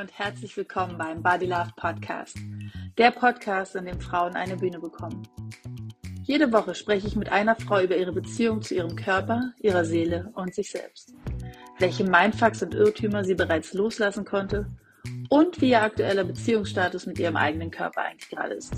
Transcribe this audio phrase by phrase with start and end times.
[0.00, 2.38] und herzlich willkommen beim Body Love Podcast.
[2.96, 5.28] Der Podcast, in dem Frauen eine Bühne bekommen.
[6.22, 10.32] Jede Woche spreche ich mit einer Frau über ihre Beziehung zu ihrem Körper, ihrer Seele
[10.36, 11.12] und sich selbst.
[11.80, 14.70] Welche Mindfucks und Irrtümer sie bereits loslassen konnte
[15.28, 18.72] und wie ihr aktueller Beziehungsstatus mit ihrem eigenen Körper eigentlich gerade ist.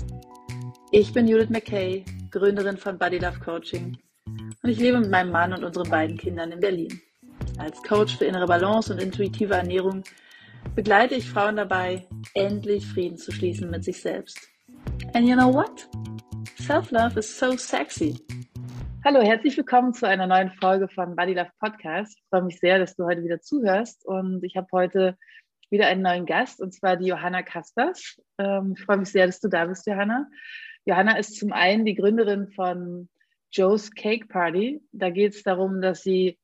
[0.91, 5.53] Ich bin Judith McKay, Gründerin von Body Love Coaching und ich lebe mit meinem Mann
[5.53, 7.01] und unseren beiden Kindern in Berlin.
[7.59, 10.03] Als Coach für innere Balance und intuitive Ernährung
[10.75, 14.39] begleite ich Frauen dabei, endlich Frieden zu schließen mit sich selbst.
[15.13, 15.87] And you know what?
[16.59, 18.15] Self-love is so sexy.
[19.05, 22.17] Hallo, herzlich willkommen zu einer neuen Folge von Body Love Podcast.
[22.17, 25.17] Ich freue mich sehr, dass du heute wieder zuhörst und ich habe heute
[25.69, 28.21] wieder einen neuen Gast und zwar die Johanna Kaspers.
[28.37, 30.27] Ähm, ich freue mich sehr, dass du da bist, Johanna.
[30.85, 33.09] Johanna ist zum einen die Gründerin von
[33.51, 34.81] Joe's Cake Party.
[34.91, 36.39] Da geht es darum, dass sie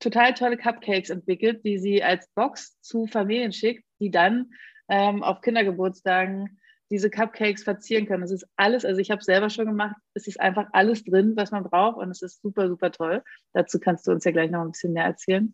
[0.00, 4.50] total tolle Cupcakes entwickelt, die sie als Box zu Familien schickt, die dann
[4.88, 6.58] ähm, auf Kindergeburtstagen
[6.90, 8.22] diese Cupcakes verzieren können.
[8.22, 11.34] Das ist alles, also ich habe es selber schon gemacht, es ist einfach alles drin,
[11.36, 13.22] was man braucht und es ist super, super toll.
[13.52, 15.52] Dazu kannst du uns ja gleich noch ein bisschen mehr erzählen.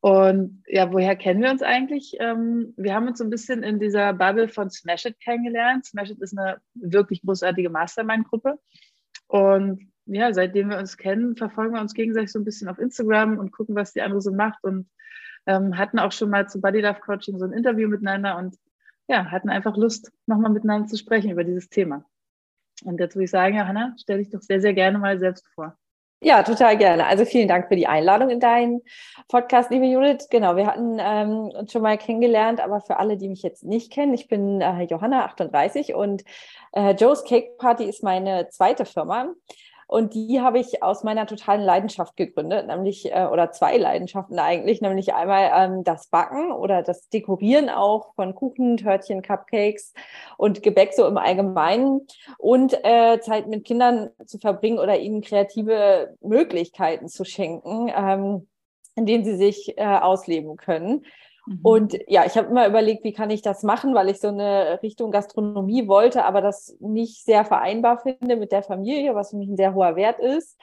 [0.00, 2.16] Und ja, woher kennen wir uns eigentlich?
[2.18, 5.86] Ähm, wir haben uns so ein bisschen in dieser Bubble von Smash It kennengelernt.
[5.86, 8.58] Smash It ist eine wirklich großartige Mastermind-Gruppe.
[9.28, 13.38] Und ja, seitdem wir uns kennen, verfolgen wir uns gegenseitig so ein bisschen auf Instagram
[13.38, 14.88] und gucken, was die andere so macht und
[15.46, 18.56] ähm, hatten auch schon mal zu Body Love Coaching so ein Interview miteinander und
[19.08, 22.04] ja, hatten einfach Lust, nochmal miteinander zu sprechen über dieses Thema.
[22.84, 25.76] Und jetzt würde ich sagen, Johanna, stell dich doch sehr, sehr gerne mal selbst vor.
[26.24, 27.06] Ja, total gerne.
[27.06, 28.80] Also vielen Dank für die Einladung in deinen
[29.26, 30.28] Podcast, liebe Judith.
[30.30, 33.92] Genau, wir hatten ähm, uns schon mal kennengelernt, aber für alle, die mich jetzt nicht
[33.92, 36.22] kennen, ich bin äh, Johanna, 38 und
[36.74, 39.34] äh, Joe's Cake Party ist meine zweite Firma.
[39.86, 44.80] Und die habe ich aus meiner totalen Leidenschaft gegründet, nämlich, äh, oder zwei Leidenschaften eigentlich,
[44.80, 49.92] nämlich einmal ähm, das Backen oder das Dekorieren auch von Kuchen, Törtchen, Cupcakes
[50.36, 52.06] und Gebäck so im Allgemeinen
[52.38, 58.48] und äh, Zeit mit Kindern zu verbringen oder ihnen kreative Möglichkeiten zu schenken, ähm,
[58.94, 61.04] in denen sie sich äh, ausleben können.
[61.46, 61.60] Mhm.
[61.62, 64.80] Und ja, ich habe immer überlegt, wie kann ich das machen, weil ich so eine
[64.82, 69.48] Richtung Gastronomie wollte, aber das nicht sehr vereinbar finde mit der Familie, was für mich
[69.48, 70.58] ein sehr hoher Wert ist.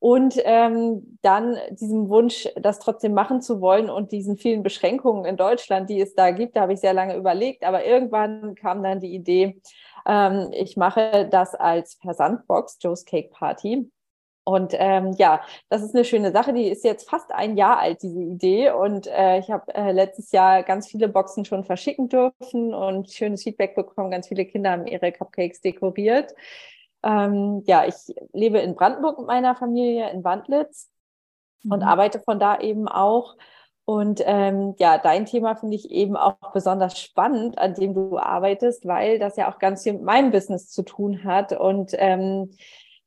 [0.00, 5.36] Und ähm, dann diesem Wunsch, das trotzdem machen zu wollen und diesen vielen Beschränkungen in
[5.36, 7.64] Deutschland, die es da gibt, da habe ich sehr lange überlegt.
[7.64, 9.60] Aber irgendwann kam dann die Idee,
[10.06, 13.90] ähm, ich mache das als Versandbox, Joe's Cake Party.
[14.48, 16.54] Und ähm, ja, das ist eine schöne Sache.
[16.54, 18.70] Die ist jetzt fast ein Jahr alt, diese Idee.
[18.70, 23.42] Und äh, ich habe äh, letztes Jahr ganz viele Boxen schon verschicken dürfen und schönes
[23.42, 24.10] Feedback bekommen.
[24.10, 26.34] Ganz viele Kinder haben ihre Cupcakes dekoriert.
[27.02, 27.94] Ähm, ja, ich
[28.32, 30.88] lebe in Brandenburg mit meiner Familie in Wandlitz
[31.64, 31.72] mhm.
[31.72, 33.36] und arbeite von da eben auch.
[33.84, 38.86] Und ähm, ja, dein Thema finde ich eben auch besonders spannend, an dem du arbeitest,
[38.86, 41.52] weil das ja auch ganz viel mit meinem Business zu tun hat.
[41.52, 42.50] Und ähm,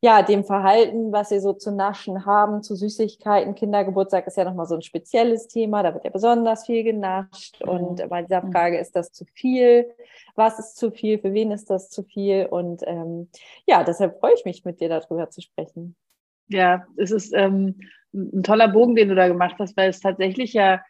[0.03, 3.53] ja, dem Verhalten, was sie so zu naschen haben, zu Süßigkeiten.
[3.53, 5.83] Kindergeburtstag ist ja nochmal so ein spezielles Thema.
[5.83, 7.59] Da wird ja besonders viel genascht.
[7.63, 7.69] Mhm.
[7.69, 8.51] Und bei dieser mhm.
[8.51, 9.91] Frage, ist das zu viel?
[10.33, 11.19] Was ist zu viel?
[11.19, 12.47] Für wen ist das zu viel?
[12.47, 13.29] Und ähm,
[13.67, 15.95] ja, deshalb freue ich mich, mit dir darüber zu sprechen.
[16.47, 17.79] Ja, es ist ähm,
[18.11, 20.81] ein toller Bogen, den du da gemacht hast, weil es tatsächlich ja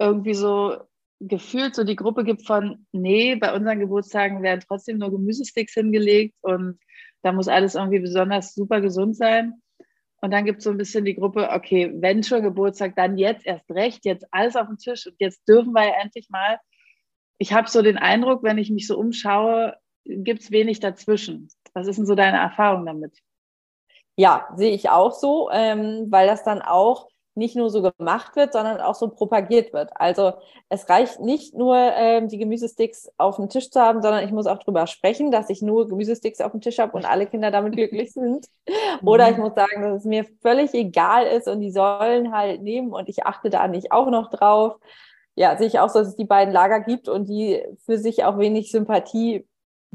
[0.00, 0.76] irgendwie so
[1.20, 6.34] gefühlt so die Gruppe gibt von, nee, bei unseren Geburtstagen werden trotzdem nur Gemüsesticks hingelegt
[6.42, 6.78] und
[7.26, 9.60] da muss alles irgendwie besonders super gesund sein.
[10.22, 13.44] Und dann gibt es so ein bisschen die Gruppe, okay, wenn schon Geburtstag, dann jetzt
[13.44, 16.60] erst recht, jetzt alles auf den Tisch und jetzt dürfen wir ja endlich mal.
[17.38, 21.48] Ich habe so den Eindruck, wenn ich mich so umschaue, gibt es wenig dazwischen.
[21.74, 23.18] Was ist denn so deine Erfahrung damit?
[24.14, 28.52] Ja, sehe ich auch so, ähm, weil das dann auch nicht nur so gemacht wird,
[28.52, 29.90] sondern auch so propagiert wird.
[29.94, 30.32] Also
[30.68, 34.46] es reicht nicht nur, ähm, die Gemüsesticks auf dem Tisch zu haben, sondern ich muss
[34.46, 37.72] auch darüber sprechen, dass ich nur Gemüsesticks auf dem Tisch habe und alle Kinder damit
[37.76, 38.46] glücklich sind.
[39.02, 39.44] Oder ich mhm.
[39.44, 43.24] muss sagen, dass es mir völlig egal ist und die sollen halt nehmen und ich
[43.26, 44.76] achte da nicht auch noch drauf.
[45.34, 48.24] Ja, sehe ich auch so, dass es die beiden Lager gibt und die für sich
[48.24, 49.46] auch wenig Sympathie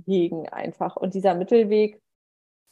[0.05, 0.95] hegen einfach.
[0.95, 1.99] Und dieser Mittelweg,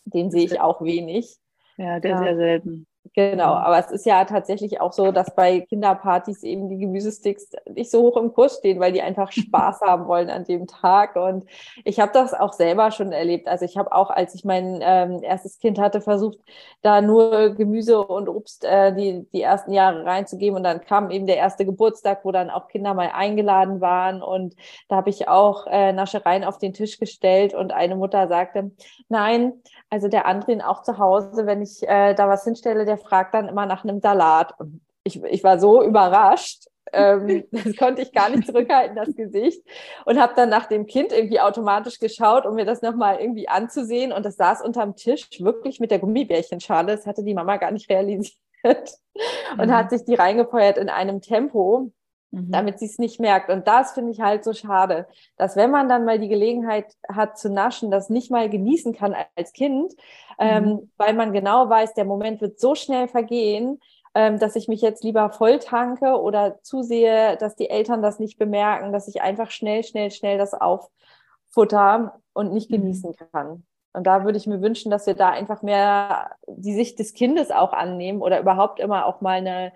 [0.05, 1.37] den sehe ich auch wenig.
[1.77, 2.19] Ja, der ja.
[2.19, 2.85] sehr selten.
[3.15, 7.89] Genau, aber es ist ja tatsächlich auch so, dass bei Kinderpartys eben die Gemüsesticks nicht
[7.89, 11.15] so hoch im Kurs stehen, weil die einfach Spaß haben wollen an dem Tag.
[11.15, 11.45] Und
[11.85, 13.47] ich habe das auch selber schon erlebt.
[13.47, 16.37] Also ich habe auch, als ich mein ähm, erstes Kind hatte, versucht,
[16.81, 20.57] da nur Gemüse und Obst äh, die, die ersten Jahre reinzugeben.
[20.57, 24.21] Und dann kam eben der erste Geburtstag, wo dann auch Kinder mal eingeladen waren.
[24.21, 24.55] Und
[24.87, 27.53] da habe ich auch äh, Naschereien auf den Tisch gestellt.
[27.53, 28.71] Und eine Mutter sagte,
[29.07, 29.53] nein,
[29.89, 33.47] also der Andrin auch zu Hause, wenn ich äh, da was hinstelle, der fragt dann
[33.47, 34.53] immer nach einem Salat.
[34.59, 39.63] Und ich, ich war so überrascht, ähm, das konnte ich gar nicht zurückhalten, das Gesicht.
[40.05, 44.11] Und habe dann nach dem Kind irgendwie automatisch geschaut, um mir das nochmal irgendwie anzusehen.
[44.11, 46.95] Und das saß unterm Tisch wirklich mit der Gummibärchenschale.
[46.95, 48.35] Das hatte die Mama gar nicht realisiert.
[48.63, 49.73] Und mhm.
[49.73, 51.91] hat sich die reingefeuert in einem Tempo,
[52.31, 52.51] mhm.
[52.51, 53.49] damit sie es nicht merkt.
[53.49, 57.37] Und das finde ich halt so schade, dass wenn man dann mal die Gelegenheit hat
[57.37, 59.93] zu naschen, das nicht mal genießen kann als Kind,
[60.39, 60.69] ähm, mhm.
[60.69, 63.79] ähm, weil man genau weiß, der Moment wird so schnell vergehen,
[64.15, 68.39] ähm, dass ich mich jetzt lieber voll tanke oder zusehe, dass die Eltern das nicht
[68.39, 72.75] bemerken, dass ich einfach schnell, schnell, schnell das auffutter und nicht mhm.
[72.75, 73.63] genießen kann.
[73.91, 77.49] Und da würde ich mir wünschen, dass wir da einfach mehr die Sicht des Kindes
[77.49, 79.73] auch annehmen oder überhaupt immer auch mal eine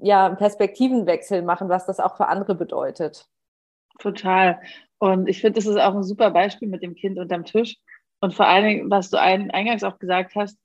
[0.00, 3.28] ja, Perspektivenwechsel machen, was das auch für andere bedeutet.
[3.98, 4.60] Total.
[4.98, 7.76] Und ich finde, das ist auch ein super Beispiel mit dem Kind unterm Tisch.
[8.20, 10.58] Und vor allen Dingen, was du eingangs auch gesagt hast,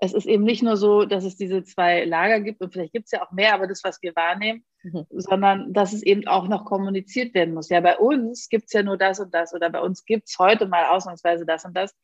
[0.00, 3.04] es ist eben nicht nur so, dass es diese zwei Lager gibt und vielleicht gibt
[3.06, 5.04] es ja auch mehr, aber das, was wir wahrnehmen, mhm.
[5.10, 7.68] sondern dass es eben auch noch kommuniziert werden muss.
[7.68, 10.38] Ja, bei uns gibt es ja nur das und das oder bei uns gibt es
[10.38, 11.94] heute mal ausnahmsweise das und das.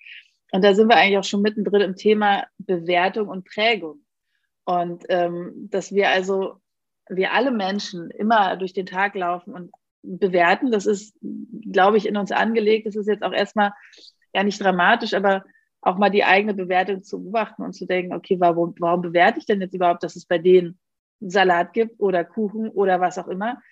[0.52, 4.04] Und da sind wir eigentlich auch schon mittendrin im Thema Bewertung und Prägung.
[4.66, 6.56] Und ähm, dass wir also,
[7.08, 9.70] wir alle Menschen immer durch den Tag laufen und
[10.02, 11.16] bewerten, das ist,
[11.72, 12.86] glaube ich, in uns angelegt.
[12.86, 13.72] Das ist jetzt auch erstmal
[14.34, 15.44] ja nicht dramatisch, aber
[15.80, 19.46] auch mal die eigene Bewertung zu beobachten und zu denken, okay, warum, warum bewerte ich
[19.46, 20.78] denn jetzt überhaupt, dass es bei denen
[21.20, 23.62] Salat gibt oder Kuchen oder was auch immer?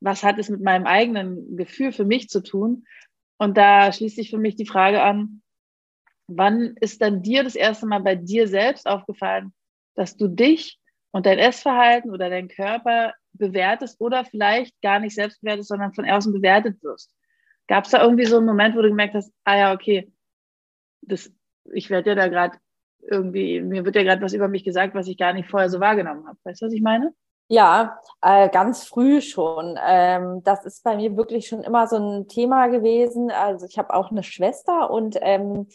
[0.00, 2.84] Was hat es mit meinem eigenen Gefühl für mich zu tun?
[3.38, 5.42] Und da schließt sich für mich die Frage an,
[6.28, 9.52] wann ist dann dir das erste Mal bei dir selbst aufgefallen,
[9.94, 10.78] dass du dich
[11.10, 16.08] und dein Essverhalten oder dein Körper bewertest oder vielleicht gar nicht selbst bewertest, sondern von
[16.08, 17.12] außen bewertet wirst?
[17.66, 20.12] Gab es da irgendwie so einen Moment, wo du gemerkt hast, ah ja, okay,
[21.02, 21.32] das
[21.72, 22.58] ich werde ja da gerade
[23.00, 25.80] irgendwie, mir wird ja gerade was über mich gesagt, was ich gar nicht vorher so
[25.80, 26.38] wahrgenommen habe.
[26.44, 27.12] Weißt du, was ich meine?
[27.48, 29.78] Ja, äh, ganz früh schon.
[29.86, 33.30] Ähm, das ist bei mir wirklich schon immer so ein Thema gewesen.
[33.30, 35.68] Also ich habe auch eine Schwester und ähm,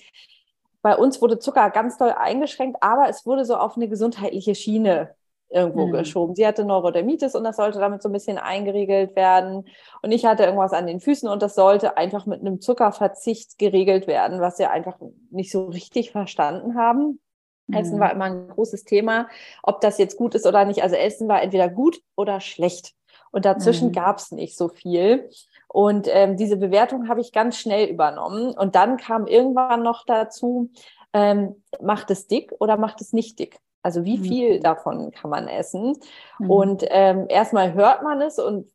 [0.89, 5.13] bei uns wurde Zucker ganz doll eingeschränkt, aber es wurde so auf eine gesundheitliche Schiene
[5.47, 5.91] irgendwo mhm.
[5.91, 6.33] geschoben.
[6.33, 9.67] Sie hatte Neurodermitis und das sollte damit so ein bisschen eingeriegelt werden.
[10.01, 14.07] Und ich hatte irgendwas an den Füßen und das sollte einfach mit einem Zuckerverzicht geregelt
[14.07, 14.97] werden, was wir einfach
[15.29, 17.19] nicht so richtig verstanden haben.
[17.67, 17.75] Mhm.
[17.75, 19.27] Essen war immer ein großes Thema,
[19.61, 20.81] ob das jetzt gut ist oder nicht.
[20.81, 22.95] Also Essen war entweder gut oder schlecht.
[23.31, 23.93] Und dazwischen mhm.
[23.93, 25.29] gab es nicht so viel.
[25.67, 28.51] Und ähm, diese Bewertung habe ich ganz schnell übernommen.
[28.51, 30.71] Und dann kam irgendwann noch dazu,
[31.13, 33.59] ähm, macht es dick oder macht es nicht dick?
[33.81, 34.23] Also wie mhm.
[34.23, 34.63] viel mhm.
[34.63, 35.97] davon kann man essen?
[36.39, 36.51] Mhm.
[36.51, 38.69] Und ähm, erstmal hört man es und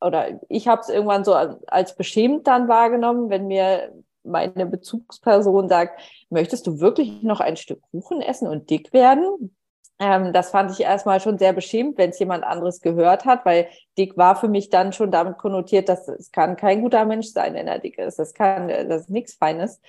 [0.00, 3.92] oder ich habe es irgendwann so als beschämt dann wahrgenommen, wenn mir
[4.24, 6.00] meine Bezugsperson sagt,
[6.30, 9.55] möchtest du wirklich noch ein Stück Kuchen essen und dick werden?
[9.98, 13.68] Ähm, das fand ich erstmal schon sehr beschämt, wenn es jemand anderes gehört hat, weil
[13.96, 17.54] dick war für mich dann schon damit konnotiert, dass es kann kein guter Mensch sein,
[17.54, 18.18] wenn er dick ist.
[18.18, 19.80] Das kann, das ist nichts Feines.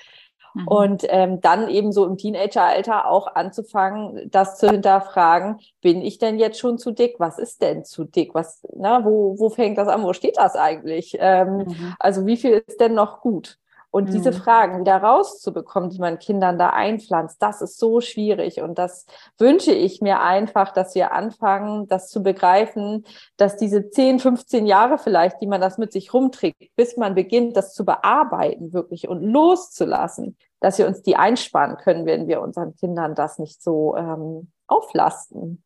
[0.54, 0.68] Mhm.
[0.68, 6.39] Und ähm, dann eben so im Teenageralter auch anzufangen, das zu hinterfragen, bin ich denn
[6.39, 7.15] jetzt schon zu dick?
[7.19, 8.33] Was ist denn zu dick?
[8.33, 10.04] Was, na, wo, wo fängt das an?
[10.04, 11.18] Wo steht das eigentlich?
[11.19, 11.95] Ähm, mhm.
[12.00, 13.59] Also wie viel ist denn noch gut?
[13.89, 14.13] Und mhm.
[14.13, 18.62] diese Fragen wieder rauszubekommen, die man Kindern da einpflanzt, das ist so schwierig.
[18.62, 19.06] Und das
[19.38, 23.06] wünsche ich mir einfach, dass wir anfangen, das zu begreifen,
[23.38, 27.56] dass diese 10, 15 Jahre vielleicht, die man das mit sich rumträgt, bis man beginnt,
[27.56, 32.76] das zu bearbeiten wirklich und loszulassen, dass wir uns die einsparen können, wenn wir unseren
[32.76, 35.64] Kindern das nicht so ähm, auflasten.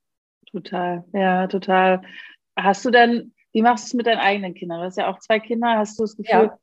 [0.51, 2.01] Total, ja, total.
[2.55, 4.79] Hast du denn, wie machst du es mit deinen eigenen Kindern?
[4.79, 5.77] Du hast ja auch zwei Kinder.
[5.77, 6.57] Hast du das Gefühl, ja.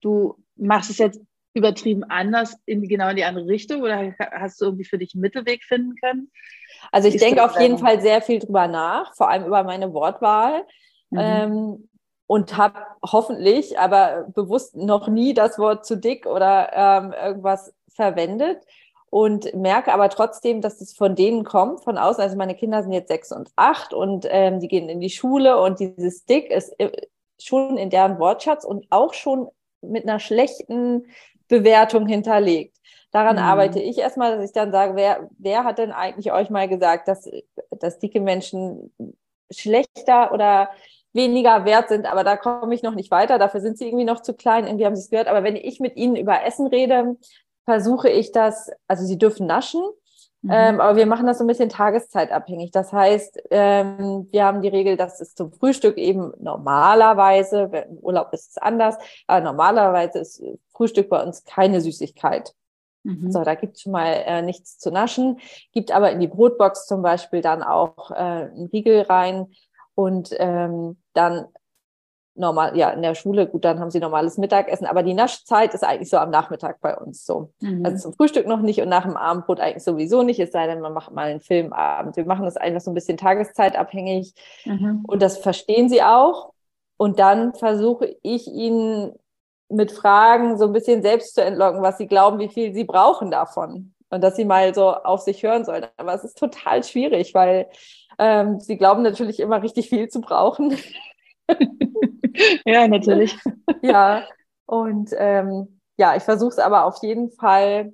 [0.00, 1.20] du machst es jetzt
[1.54, 5.20] übertrieben anders, in, genau in die andere Richtung oder hast du irgendwie für dich einen
[5.20, 6.30] Mittelweg finden können?
[6.90, 10.64] Also ich denke auf jeden Fall sehr viel drüber nach, vor allem über meine Wortwahl.
[11.10, 11.18] Mhm.
[11.20, 11.88] Ähm,
[12.26, 18.64] und habe hoffentlich, aber bewusst noch nie das Wort zu dick oder ähm, irgendwas verwendet
[19.10, 22.22] und merke aber trotzdem, dass es von denen kommt, von außen.
[22.22, 25.60] Also meine Kinder sind jetzt sechs und acht und ähm, die gehen in die Schule
[25.60, 26.90] und dieses Dick ist äh,
[27.38, 29.48] schon in deren Wortschatz und auch schon
[29.90, 31.06] mit einer schlechten
[31.48, 32.78] Bewertung hinterlegt.
[33.10, 33.42] Daran mhm.
[33.42, 37.08] arbeite ich erstmal, dass ich dann sage, wer, wer hat denn eigentlich euch mal gesagt,
[37.08, 37.28] dass,
[37.70, 38.92] dass dicke Menschen
[39.50, 40.70] schlechter oder
[41.12, 43.38] weniger wert sind, aber da komme ich noch nicht weiter.
[43.38, 44.66] Dafür sind sie irgendwie noch zu klein.
[44.66, 45.28] Irgendwie haben sie es gehört.
[45.28, 47.16] Aber wenn ich mit ihnen über Essen rede,
[47.64, 49.80] versuche ich das, also sie dürfen naschen,
[50.44, 50.50] mhm.
[50.52, 52.70] ähm, aber wir machen das so ein bisschen tageszeitabhängig.
[52.70, 58.32] Das heißt, ähm, wir haben die Regel, dass es zum Frühstück eben normalerweise, im Urlaub
[58.32, 58.96] ist es anders,
[59.26, 62.54] aber normalerweise ist Frühstück bei uns keine Süßigkeit.
[63.02, 63.32] Mhm.
[63.32, 65.38] So, da gibt es schon mal äh, nichts zu naschen,
[65.72, 69.48] gibt aber in die Brotbox zum Beispiel dann auch äh, einen Riegel rein
[69.94, 71.46] Und ähm, dann
[72.34, 75.84] normal, ja, in der Schule, gut, dann haben sie normales Mittagessen, aber die Naschzeit ist
[75.84, 77.50] eigentlich so am Nachmittag bei uns so.
[77.60, 77.84] Mhm.
[77.84, 80.80] Also zum Frühstück noch nicht und nach dem Abendbrot eigentlich sowieso nicht, es sei denn,
[80.80, 82.16] man macht mal einen Filmabend.
[82.16, 85.04] Wir machen das einfach so ein bisschen tageszeitabhängig mhm.
[85.06, 86.52] und das verstehen sie auch.
[86.96, 89.12] Und dann versuche ich ihnen
[89.68, 93.30] mit Fragen so ein bisschen selbst zu entlocken, was sie glauben, wie viel sie brauchen
[93.30, 93.94] davon.
[94.10, 95.86] Und dass sie mal so auf sich hören sollen.
[95.96, 97.68] Aber es ist total schwierig, weil
[98.18, 100.76] ähm, sie glauben natürlich immer richtig viel zu brauchen.
[102.64, 103.36] ja, natürlich.
[103.82, 104.26] ja,
[104.66, 107.92] und ähm, ja, ich versuche es aber auf jeden Fall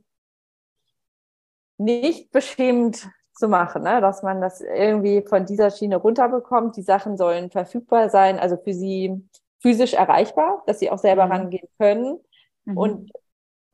[1.78, 4.00] nicht beschämend zu machen, ne?
[4.00, 6.76] dass man das irgendwie von dieser Schiene runterbekommt.
[6.76, 9.26] Die Sachen sollen verfügbar sein, also für sie
[9.60, 11.32] physisch erreichbar, dass sie auch selber mhm.
[11.32, 12.20] rangehen können.
[12.64, 12.76] Mhm.
[12.76, 13.12] Und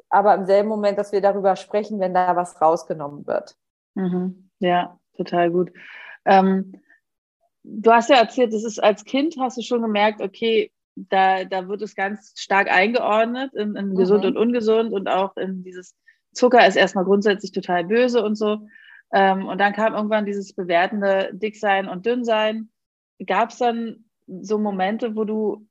[0.09, 3.57] aber im selben Moment, dass wir darüber sprechen, wenn da was rausgenommen wird.
[3.95, 4.51] Mhm.
[4.61, 5.73] Ja, total gut.
[6.25, 6.81] Ähm,
[7.67, 11.69] du hast ja erzählt, das ist als Kind hast du schon gemerkt, okay, da, da
[11.69, 14.31] wird es ganz stark eingeordnet in, in gesund mhm.
[14.31, 15.95] und ungesund und auch in dieses
[16.33, 18.67] Zucker ist erstmal grundsätzlich total böse und so.
[19.13, 22.71] Ähm, und dann kam irgendwann dieses bewertende Dicksein und Dünnsein.
[23.27, 25.67] Gab es dann so Momente, wo du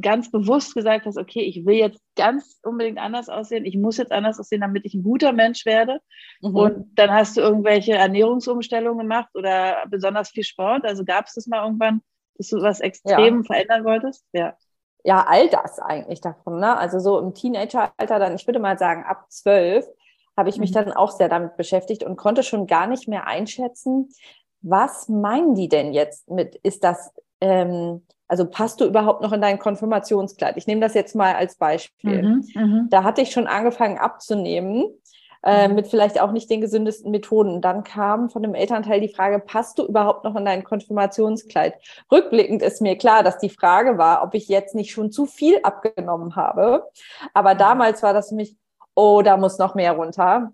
[0.00, 4.12] ganz bewusst gesagt hast, okay, ich will jetzt ganz unbedingt anders aussehen, ich muss jetzt
[4.12, 6.00] anders aussehen, damit ich ein guter Mensch werde.
[6.40, 6.56] Mhm.
[6.56, 10.84] Und dann hast du irgendwelche Ernährungsumstellungen gemacht oder besonders viel Sport.
[10.86, 12.00] Also gab es das mal irgendwann,
[12.36, 13.44] dass du was extrem ja.
[13.44, 14.24] verändern wolltest?
[14.32, 14.56] Ja.
[15.06, 16.60] Ja, all das eigentlich davon.
[16.60, 16.78] Ne?
[16.78, 19.84] Also so im Teenageralter dann, ich würde mal sagen, ab zwölf
[20.34, 20.74] habe ich mich mhm.
[20.74, 24.08] dann auch sehr damit beschäftigt und konnte schon gar nicht mehr einschätzen,
[24.62, 27.12] was meinen die denn jetzt mit, ist das
[27.44, 30.56] ähm, also passt du überhaupt noch in dein Konfirmationskleid?
[30.56, 32.22] Ich nehme das jetzt mal als Beispiel.
[32.22, 32.86] Mhm, mhm.
[32.90, 34.86] da hatte ich schon angefangen abzunehmen.
[35.46, 35.74] Äh, mhm.
[35.74, 37.60] mit vielleicht auch nicht den gesündesten Methoden.
[37.60, 41.74] Dann kam von dem Elternteil die Frage, passt du überhaupt noch in dein Konfirmationskleid?
[42.10, 45.58] Rückblickend ist mir klar, dass die Frage war, ob ich jetzt nicht schon zu viel
[45.62, 46.88] abgenommen habe.
[47.34, 47.58] Aber mhm.
[47.58, 48.56] damals war das für mich,
[48.94, 50.50] oh, da muss noch mehr runter.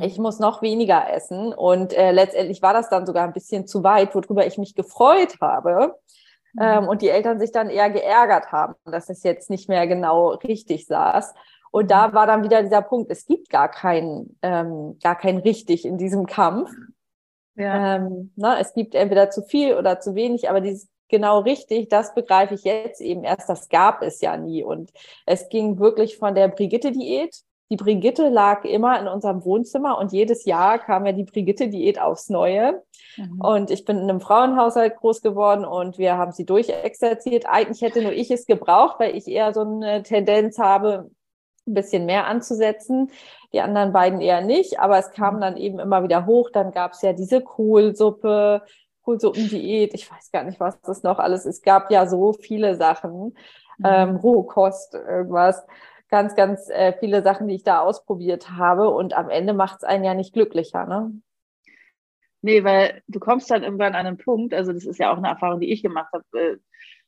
[0.00, 1.52] Ich muss noch weniger essen.
[1.52, 5.40] Und äh, letztendlich war das dann sogar ein bisschen zu weit, worüber ich mich gefreut
[5.40, 5.96] habe.
[6.54, 6.62] Mhm.
[6.62, 10.30] Ähm, und die Eltern sich dann eher geärgert haben, dass es jetzt nicht mehr genau
[10.30, 11.34] richtig saß.
[11.70, 12.14] Und da mhm.
[12.14, 16.26] war dann wieder dieser Punkt, es gibt gar kein, ähm, gar kein richtig in diesem
[16.26, 16.70] Kampf.
[17.56, 17.96] Ja.
[17.96, 22.14] Ähm, ne, es gibt entweder zu viel oder zu wenig, aber dieses genau richtig, das
[22.14, 24.62] begreife ich jetzt eben erst, das gab es ja nie.
[24.62, 24.90] Und
[25.26, 30.44] es ging wirklich von der Brigitte-Diät die Brigitte lag immer in unserem Wohnzimmer und jedes
[30.44, 32.82] Jahr kam ja die Brigitte-Diät aufs Neue.
[33.16, 33.40] Mhm.
[33.40, 37.46] Und ich bin in einem Frauenhaushalt groß geworden und wir haben sie durchexerziert.
[37.46, 41.10] Eigentlich hätte nur ich es gebraucht, weil ich eher so eine Tendenz habe,
[41.64, 43.12] ein bisschen mehr anzusetzen.
[43.52, 45.40] Die anderen beiden eher nicht, aber es kam mhm.
[45.40, 46.50] dann eben immer wieder hoch.
[46.50, 48.62] Dann gab es ja diese Kohlsuppe,
[49.04, 51.58] Kohlsuppendiät, ich weiß gar nicht, was das noch alles ist.
[51.58, 53.36] Es gab ja so viele Sachen,
[53.78, 53.84] mhm.
[53.84, 55.64] ähm, Rohkost, irgendwas
[56.10, 58.90] ganz, ganz äh, viele Sachen, die ich da ausprobiert habe.
[58.90, 61.12] Und am Ende macht es einen ja nicht glücklicher, ne?
[62.42, 65.28] Nee, weil du kommst dann irgendwann an einen Punkt, also das ist ja auch eine
[65.28, 66.56] Erfahrung, die ich gemacht habe, äh,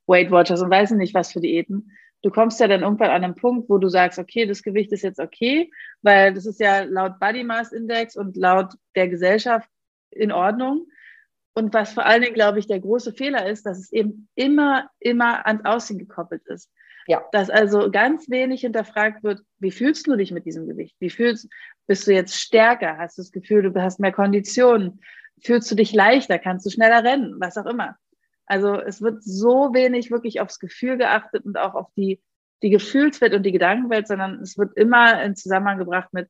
[0.07, 1.91] Weight Watchers und weiß nicht was für Diäten.
[2.23, 5.03] Du kommst ja dann irgendwann an einen Punkt, wo du sagst, okay, das Gewicht ist
[5.03, 5.71] jetzt okay,
[6.03, 9.69] weil das ist ja laut Body Mass Index und laut der Gesellschaft
[10.11, 10.87] in Ordnung.
[11.55, 14.89] Und was vor allen Dingen, glaube ich, der große Fehler ist, dass es eben immer,
[15.01, 16.71] immer ans Aussehen gekoppelt ist.
[17.07, 17.25] Ja.
[17.33, 20.97] Dass also ganz wenig hinterfragt wird, wie fühlst du dich mit diesem Gewicht?
[21.01, 21.49] Wie fühlst,
[21.87, 22.99] bist du jetzt stärker?
[22.99, 25.01] Hast du das Gefühl, du hast mehr Konditionen?
[25.43, 26.39] Fühlst du dich leichter?
[26.39, 27.37] Kannst du schneller rennen?
[27.39, 27.97] Was auch immer.
[28.47, 32.21] Also es wird so wenig wirklich aufs Gefühl geachtet und auch auf die,
[32.63, 36.29] die Gefühlswelt und die Gedankenwelt, sondern es wird immer in Zusammenhang gebracht mit,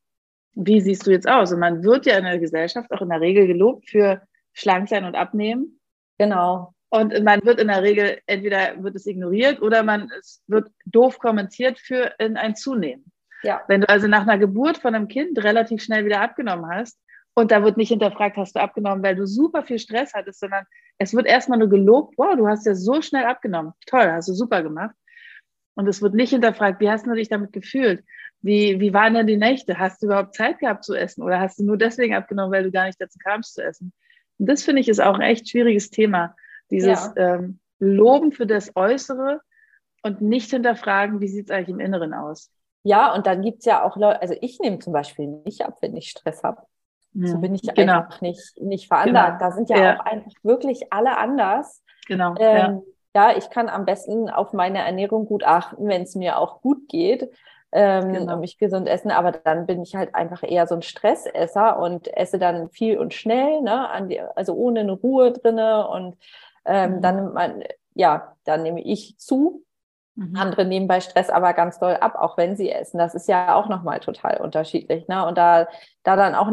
[0.54, 1.52] wie siehst du jetzt aus?
[1.52, 5.04] Und man wird ja in der Gesellschaft auch in der Regel gelobt für schlank sein
[5.04, 5.80] und abnehmen.
[6.18, 6.74] Genau.
[6.94, 11.18] Und man wird in der Regel, entweder wird es ignoriert oder man, es wird doof
[11.18, 13.10] kommentiert für in ein Zunehmen.
[13.42, 13.62] Ja.
[13.66, 16.98] Wenn du also nach einer Geburt von einem Kind relativ schnell wieder abgenommen hast
[17.32, 20.66] und da wird nicht hinterfragt, hast du abgenommen, weil du super viel Stress hattest, sondern
[20.98, 23.72] es wird erstmal nur gelobt, wow, du hast ja so schnell abgenommen.
[23.86, 24.94] Toll, hast du super gemacht.
[25.74, 28.04] Und es wird nicht hinterfragt, wie hast du dich damit gefühlt?
[28.42, 29.78] Wie, wie waren denn die Nächte?
[29.78, 31.22] Hast du überhaupt Zeit gehabt zu essen?
[31.22, 33.94] Oder hast du nur deswegen abgenommen, weil du gar nicht dazu kamst zu essen?
[34.36, 36.36] Und das finde ich ist auch ein echt schwieriges Thema.
[36.72, 37.34] Dieses ja.
[37.34, 39.40] ähm, Loben für das Äußere
[40.02, 42.50] und nicht hinterfragen, wie sieht es eigentlich im Inneren aus.
[42.82, 45.78] Ja, und dann gibt es ja auch Leute, also ich nehme zum Beispiel nicht ab,
[45.80, 46.62] wenn ich Stress habe.
[47.14, 47.98] Ja, so bin ich genau.
[47.98, 49.38] einfach nicht, nicht veranlagt.
[49.38, 49.50] Genau.
[49.50, 51.82] Da sind ja, ja, auch einfach wirklich alle anders.
[52.08, 52.34] Genau.
[52.38, 52.82] Ähm,
[53.14, 53.30] ja.
[53.30, 56.88] ja, ich kann am besten auf meine Ernährung gut achten, wenn es mir auch gut
[56.88, 57.30] geht
[57.72, 58.36] ähm, genau.
[58.36, 62.38] mich gesund essen, aber dann bin ich halt einfach eher so ein Stressesser und esse
[62.38, 66.16] dann viel und schnell, ne, die, also ohne eine Ruhe drinne und
[66.64, 67.00] ähm, mhm.
[67.02, 67.64] dann man,
[67.94, 69.64] ja, dann nehme ich zu.
[70.14, 70.36] Mhm.
[70.36, 72.98] Andere nehmen bei Stress aber ganz doll ab, auch wenn sie essen.
[72.98, 75.08] Das ist ja auch nochmal total unterschiedlich.
[75.08, 75.26] Ne?
[75.26, 75.68] Und da,
[76.02, 76.50] da dann auch,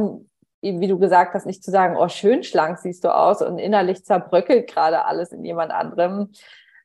[0.62, 4.06] wie du gesagt hast, nicht zu sagen, oh, schön schlank siehst du aus und innerlich
[4.06, 6.32] zerbröckelt gerade alles in jemand anderem.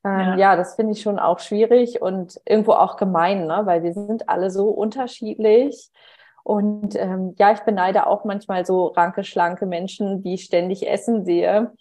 [0.04, 0.37] Ähm, ja.
[0.37, 0.57] ja.
[0.57, 3.62] das finde ich schon auch schwierig und irgendwo auch gemein, ne?
[3.64, 5.90] weil wir sind alle so unterschiedlich.
[6.43, 11.25] Und ähm, ja, ich beneide auch manchmal so ranke, schlanke Menschen, die ich ständig essen
[11.25, 11.73] sehe.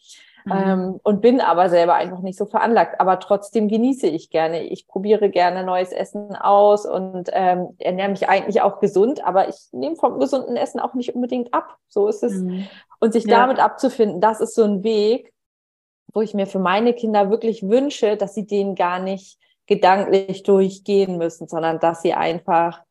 [0.45, 0.51] Mhm.
[0.53, 2.99] Ähm, und bin aber selber einfach nicht so veranlagt.
[2.99, 4.63] Aber trotzdem genieße ich gerne.
[4.63, 9.55] Ich probiere gerne neues Essen aus und ähm, ernähre mich eigentlich auch gesund, aber ich
[9.71, 11.77] nehme vom gesunden Essen auch nicht unbedingt ab.
[11.87, 12.33] So ist es.
[12.33, 12.67] Mhm.
[12.99, 13.37] Und sich ja.
[13.37, 15.33] damit abzufinden, das ist so ein Weg,
[16.13, 21.17] wo ich mir für meine Kinder wirklich wünsche, dass sie den gar nicht gedanklich durchgehen
[21.17, 22.81] müssen, sondern dass sie einfach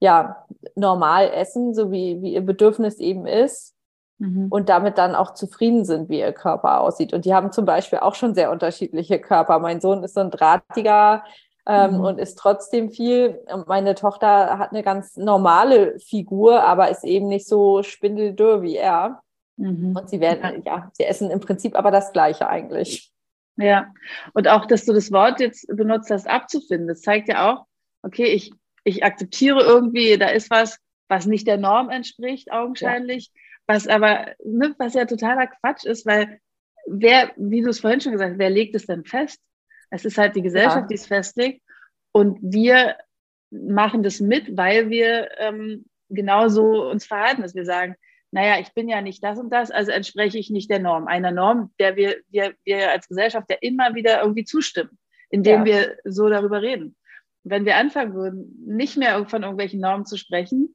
[0.00, 0.44] ja
[0.76, 3.73] normal essen, so wie, wie ihr Bedürfnis eben ist
[4.18, 4.48] mhm.
[4.50, 7.12] und damit dann auch zufrieden sind, wie ihr Körper aussieht.
[7.12, 9.58] Und die haben zum Beispiel auch schon sehr unterschiedliche Körper.
[9.58, 11.24] Mein Sohn ist so ein drahtiger
[11.66, 12.00] ähm, mhm.
[12.00, 13.40] und ist trotzdem viel.
[13.52, 18.76] Und meine Tochter hat eine ganz normale Figur, aber ist eben nicht so spindeldürr wie
[18.76, 19.20] er.
[19.56, 19.96] Mhm.
[19.96, 23.12] Und sie werden, ja, sie essen im Prinzip aber das Gleiche eigentlich.
[23.56, 23.92] Ja,
[24.32, 27.66] und auch, dass du das Wort jetzt benutzt hast, abzufinden, das zeigt ja auch,
[28.02, 28.52] okay, ich,
[28.82, 30.78] ich akzeptiere irgendwie, da ist was,
[31.08, 33.40] was nicht der Norm entspricht, augenscheinlich, ja.
[33.66, 36.40] Was aber, ne, was ja totaler Quatsch ist, weil
[36.86, 39.40] wer, wie du es vorhin schon gesagt hast, wer legt es denn fest?
[39.90, 40.86] Es ist halt die Gesellschaft, ja.
[40.86, 41.62] die es festlegt
[42.12, 42.96] und wir
[43.50, 47.96] machen das mit, weil wir ähm, genauso uns verhalten, dass wir sagen,
[48.30, 51.06] naja, ich bin ja nicht das und das, also entspreche ich nicht der Norm.
[51.06, 54.98] Einer Norm, der wir, wir, wir als Gesellschaft ja immer wieder irgendwie zustimmen,
[55.30, 55.64] indem ja.
[55.64, 56.96] wir so darüber reden.
[57.44, 60.74] wenn wir anfangen würden, nicht mehr von irgendwelchen Normen zu sprechen,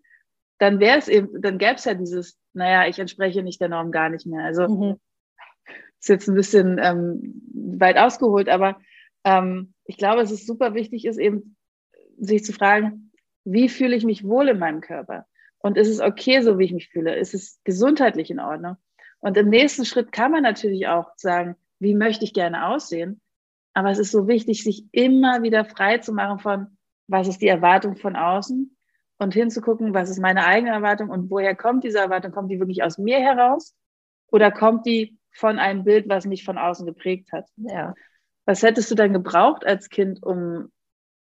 [0.59, 3.91] dann wäre es eben, dann gäbe es ja dieses, naja, ich entspreche nicht der Norm
[3.91, 4.43] gar nicht mehr.
[4.43, 4.99] Also mhm.
[5.99, 7.41] ist jetzt ein bisschen ähm,
[7.79, 8.79] weit ausgeholt, aber
[9.23, 11.55] ähm, ich glaube, es ist super wichtig, ist eben
[12.19, 13.11] sich zu fragen,
[13.45, 15.25] wie fühle ich mich wohl in meinem Körper?
[15.59, 17.15] Und ist es okay, so wie ich mich fühle?
[17.15, 18.75] Ist es gesundheitlich in Ordnung?
[19.19, 23.21] Und im nächsten Schritt kann man natürlich auch sagen, wie möchte ich gerne aussehen?
[23.73, 27.47] Aber es ist so wichtig, sich immer wieder frei zu machen von, was ist die
[27.47, 28.75] Erwartung von außen
[29.19, 32.31] und hinzugucken, was ist meine eigene Erwartung und woher kommt diese Erwartung?
[32.31, 33.75] Kommt die wirklich aus mir heraus
[34.31, 37.45] oder kommt die von einem Bild, was mich von außen geprägt hat?
[37.57, 37.93] Ja.
[38.45, 40.71] Was hättest du dann gebraucht als Kind, um,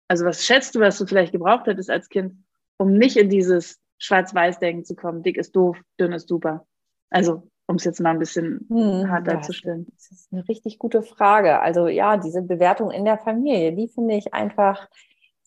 [0.08, 2.36] also was schätzt du, was du vielleicht gebraucht hättest als Kind,
[2.78, 5.24] um nicht in dieses Schwarz-Weiß-Denken zu kommen.
[5.24, 6.68] Dick ist doof, dünn ist super.
[7.10, 9.88] Also, um es jetzt mal ein bisschen hm, hart darzustellen.
[9.94, 11.60] Das ist eine richtig gute Frage.
[11.60, 14.88] Also ja, diese Bewertung in der Familie, die finde ich einfach,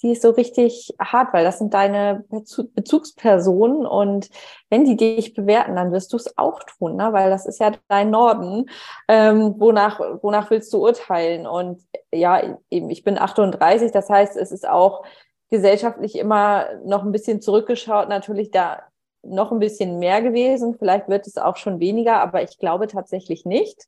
[0.03, 4.31] die ist so richtig hart, weil das sind deine Bezugspersonen und
[4.71, 7.13] wenn die dich bewerten, dann wirst du es auch tun, ne?
[7.13, 8.71] weil das ist ja dein Norden.
[9.09, 11.47] Ähm, wonach, wonach willst du urteilen?
[11.47, 11.83] Und
[12.13, 15.05] ja, eben, ich bin 38, das heißt, es ist auch
[15.51, 18.85] gesellschaftlich immer noch ein bisschen zurückgeschaut, natürlich da
[19.23, 20.77] noch ein bisschen mehr gewesen.
[20.79, 23.87] Vielleicht wird es auch schon weniger, aber ich glaube tatsächlich nicht.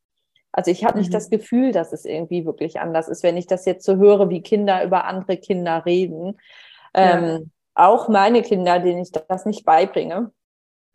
[0.52, 1.00] Also ich habe mhm.
[1.00, 4.28] nicht das Gefühl, dass es irgendwie wirklich anders ist, wenn ich das jetzt so höre,
[4.30, 6.38] wie Kinder über andere Kinder reden.
[6.94, 7.18] Ja.
[7.18, 10.30] Ähm, auch meine Kinder, denen ich das nicht beibringe,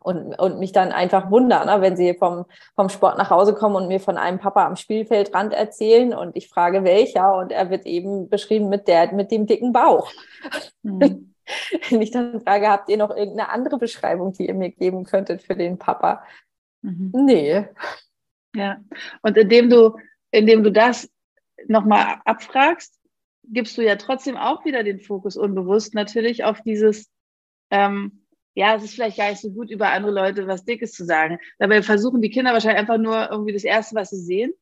[0.00, 3.76] und, und mich dann einfach wundern, ne, wenn sie vom, vom Sport nach Hause kommen
[3.76, 7.84] und mir von einem Papa am Spielfeldrand erzählen und ich frage welcher und er wird
[7.84, 10.10] eben beschrieben mit der mit dem dicken Bauch.
[10.82, 11.34] Mhm.
[11.90, 15.42] wenn ich dann frage, habt ihr noch irgendeine andere Beschreibung, die ihr mir geben könntet
[15.42, 16.22] für den Papa?
[16.82, 17.10] Mhm.
[17.12, 17.66] Nee.
[18.54, 18.80] Ja,
[19.22, 19.96] und indem du,
[20.30, 21.10] indem du das
[21.66, 22.98] nochmal abfragst,
[23.44, 27.10] gibst du ja trotzdem auch wieder den Fokus unbewusst natürlich auf dieses,
[27.70, 31.04] ähm, ja, es ist vielleicht gar nicht so gut, über andere Leute was Dickes zu
[31.04, 31.38] sagen.
[31.58, 34.52] Dabei versuchen die Kinder wahrscheinlich einfach nur irgendwie das Erste, was sie sehen,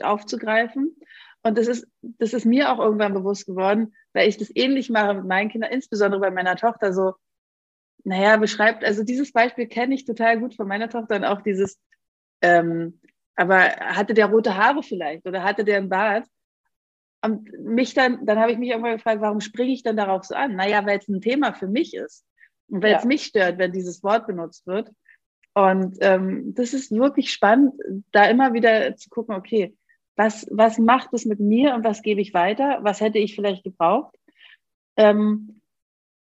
[0.00, 0.96] aufzugreifen.
[1.42, 5.14] Und das ist, das ist mir auch irgendwann bewusst geworden, weil ich das ähnlich mache
[5.14, 7.14] mit meinen Kindern, insbesondere bei meiner Tochter so,
[8.04, 11.80] naja, beschreibt, also dieses Beispiel kenne ich total gut von meiner Tochter und auch dieses,
[12.42, 13.00] ähm,
[13.36, 16.26] aber hatte der rote Haare vielleicht oder hatte der einen Bart?
[17.22, 20.34] Und mich dann, dann habe ich mich irgendwann gefragt, warum springe ich dann darauf so
[20.34, 20.54] an?
[20.54, 22.24] Naja, weil es ein Thema für mich ist.
[22.68, 22.98] Und weil ja.
[22.98, 24.90] es mich stört, wenn dieses Wort benutzt wird.
[25.54, 27.74] Und ähm, das ist wirklich spannend,
[28.12, 29.74] da immer wieder zu gucken, okay,
[30.14, 32.78] was, was macht es mit mir und was gebe ich weiter?
[32.82, 34.14] Was hätte ich vielleicht gebraucht?
[34.96, 35.60] Ähm,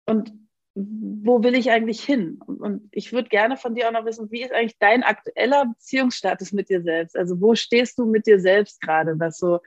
[0.06, 0.32] und
[0.80, 2.40] wo will ich eigentlich hin?
[2.46, 5.66] Und, und ich würde gerne von dir auch noch wissen, wie ist eigentlich dein aktueller
[5.66, 7.16] Beziehungsstatus mit dir selbst?
[7.16, 9.60] Also wo stehst du mit dir selbst gerade, was so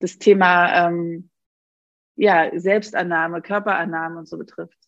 [0.00, 1.30] das Thema ähm,
[2.16, 4.78] ja, Selbstannahme, Körperannahme und so betrifft?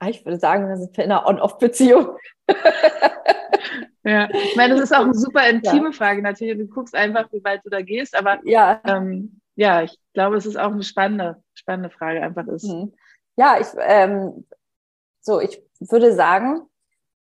[0.00, 2.16] Ah, ich würde sagen, wir sind in einer On-Off-Beziehung.
[4.08, 5.92] Ja, ich meine, das ist auch eine super intime ja.
[5.92, 6.56] Frage natürlich.
[6.56, 10.46] Du guckst einfach, wie weit du da gehst, aber ja, ähm, ja ich glaube, es
[10.46, 12.64] ist auch eine spannende, spannende Frage einfach ist.
[12.64, 12.94] Mhm.
[13.38, 14.44] Ja, ich, ähm,
[15.20, 16.62] so, ich würde sagen,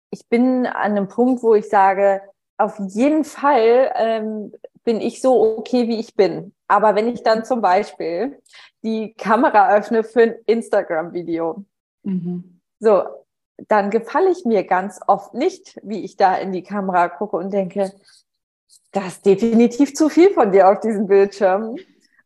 [0.09, 2.21] ich bin an einem Punkt, wo ich sage,
[2.57, 4.51] auf jeden Fall ähm,
[4.83, 6.53] bin ich so okay, wie ich bin.
[6.67, 8.41] Aber wenn ich dann zum Beispiel
[8.83, 11.63] die Kamera öffne für ein Instagram-Video,
[12.01, 12.59] mhm.
[12.79, 13.03] so,
[13.67, 17.53] dann gefalle ich mir ganz oft nicht, wie ich da in die Kamera gucke und
[17.53, 17.93] denke,
[18.93, 21.75] das ist definitiv zu viel von dir auf diesem Bildschirm.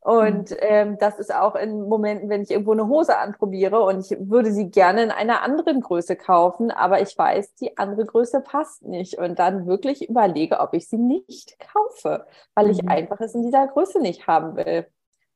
[0.03, 0.57] Und mhm.
[0.59, 4.51] ähm, das ist auch in Momenten, wenn ich irgendwo eine Hose anprobiere und ich würde
[4.51, 9.17] sie gerne in einer anderen Größe kaufen, aber ich weiß, die andere Größe passt nicht
[9.17, 12.89] und dann wirklich überlege, ob ich sie nicht kaufe, weil ich mhm.
[12.89, 14.87] einfach es in dieser Größe nicht haben will.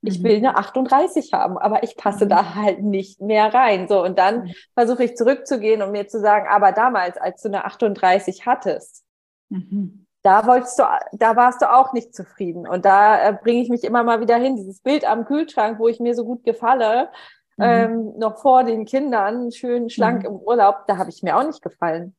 [0.02, 0.24] Ich mhm.
[0.26, 3.88] will eine 38 haben, aber ich passe da halt nicht mehr rein.
[3.88, 7.64] So, und dann versuche ich zurückzugehen und mir zu sagen, aber damals, als du eine
[7.64, 9.06] 38 hattest,
[9.48, 12.68] mhm da wolltest du, da warst du auch nicht zufrieden.
[12.68, 14.56] Und da äh, bringe ich mich immer mal wieder hin.
[14.56, 17.10] Dieses Bild am Kühlschrank, wo ich mir so gut gefalle,
[17.58, 17.64] mhm.
[17.64, 20.30] ähm, noch vor den Kindern, schön schlank mhm.
[20.30, 22.16] im Urlaub, da habe ich mir auch nicht gefallen.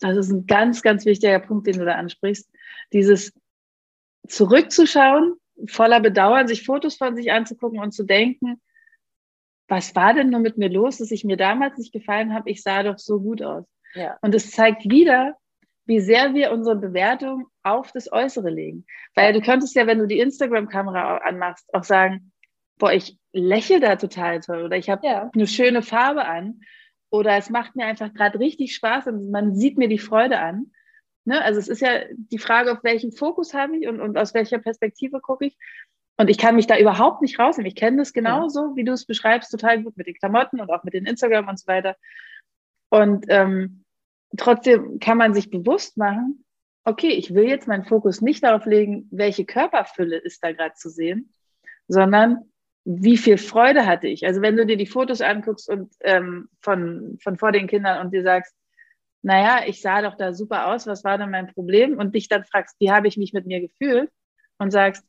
[0.00, 2.50] Das ist ein ganz, ganz wichtiger Punkt, den du da ansprichst.
[2.92, 3.32] Dieses
[4.28, 5.36] zurückzuschauen,
[5.68, 8.60] voller Bedauern, sich Fotos von sich anzugucken und zu denken,
[9.68, 12.50] was war denn nur mit mir los, dass ich mir damals nicht gefallen habe?
[12.50, 13.64] Ich sah doch so gut aus.
[13.94, 14.16] Ja.
[14.20, 15.36] Und es zeigt wieder,
[15.86, 18.84] wie sehr wir unsere Bewertung auf das Äußere legen.
[19.14, 22.32] Weil du könntest ja, wenn du die Instagram-Kamera anmachst, auch sagen,
[22.78, 25.30] boah, ich lächle da total toll oder ich habe ja.
[25.32, 26.60] eine schöne Farbe an
[27.10, 30.72] oder es macht mir einfach gerade richtig Spaß und man sieht mir die Freude an.
[31.24, 31.42] Ne?
[31.42, 34.58] Also es ist ja die Frage, auf welchen Fokus habe ich und, und aus welcher
[34.58, 35.56] Perspektive gucke ich.
[36.18, 37.68] Und ich kann mich da überhaupt nicht rausnehmen.
[37.68, 38.76] Ich kenne das genauso, ja.
[38.76, 41.58] wie du es beschreibst, total gut mit den Klamotten und auch mit den Instagram und
[41.58, 41.96] so weiter.
[42.88, 43.84] Und ähm,
[44.36, 46.44] trotzdem kann man sich bewusst machen,
[46.84, 50.88] okay, ich will jetzt meinen Fokus nicht darauf legen, welche Körperfülle ist da gerade zu
[50.88, 51.34] sehen,
[51.88, 52.50] sondern
[52.84, 54.24] wie viel Freude hatte ich.
[54.24, 58.12] Also wenn du dir die Fotos anguckst und ähm, von, von vor den Kindern und
[58.14, 58.54] dir sagst,
[59.22, 61.98] naja, ich sah doch da super aus, was war denn mein Problem?
[61.98, 64.08] Und dich dann fragst, wie habe ich mich mit mir gefühlt?
[64.58, 65.04] Und sagst,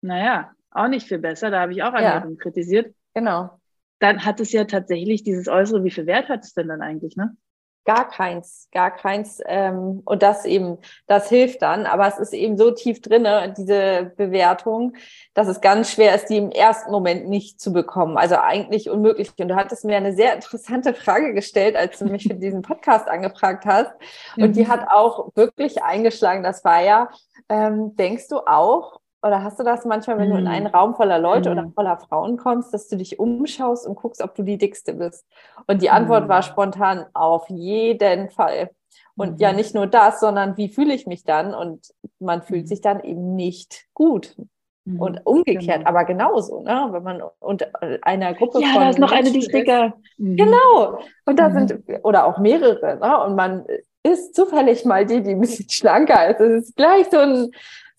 [0.00, 2.36] naja, auch nicht viel besser, da habe ich auch andere ja.
[2.38, 2.94] kritisiert.
[3.12, 3.60] Genau.
[3.98, 7.14] Dann hat es ja tatsächlich dieses Äußere, wie viel Wert hat es denn dann eigentlich,
[7.16, 7.36] ne?
[7.84, 9.40] Gar keins, gar keins.
[9.44, 11.86] Ähm, und das eben, das hilft dann.
[11.86, 14.94] Aber es ist eben so tief drinne, diese Bewertung,
[15.34, 18.16] dass es ganz schwer ist, die im ersten Moment nicht zu bekommen.
[18.16, 19.32] Also eigentlich unmöglich.
[19.36, 23.08] Und du hattest mir eine sehr interessante Frage gestellt, als du mich für diesen Podcast
[23.08, 23.90] angefragt hast.
[24.36, 24.52] Und mhm.
[24.52, 26.44] die hat auch wirklich eingeschlagen.
[26.44, 27.10] Das war ja,
[27.48, 30.32] ähm, denkst du auch, oder hast du das manchmal, wenn mm.
[30.32, 30.74] du in einen mhm.
[30.74, 31.52] Raum voller Leute mm.
[31.52, 31.72] oder mhm.
[31.72, 35.26] voller Frauen kommst, dass du dich umschaust und guckst, ob du die Dickste bist?
[35.66, 36.28] Und die Antwort mm.
[36.28, 38.70] war spontan auf jeden Fall.
[39.16, 41.54] Und ja, nicht nur das, sondern wie fühle ich mich dann?
[41.54, 44.36] Und man fühlt sich dann eben nicht gut.
[44.84, 45.88] Und umgekehrt, genau.
[45.88, 46.88] aber genauso, ne?
[46.90, 47.68] Wenn man unter
[48.02, 48.74] einer Gruppe ja, von.
[48.74, 49.94] Ja, da ist noch eine, die dicker.
[50.18, 50.98] Genau.
[51.24, 53.24] Und da sind, oder auch mehrere, ne?
[53.24, 53.64] Und man
[54.02, 56.40] ist zufällig mal die, die ein bisschen schlanker ist.
[56.40, 57.50] Es ist gleich so ein,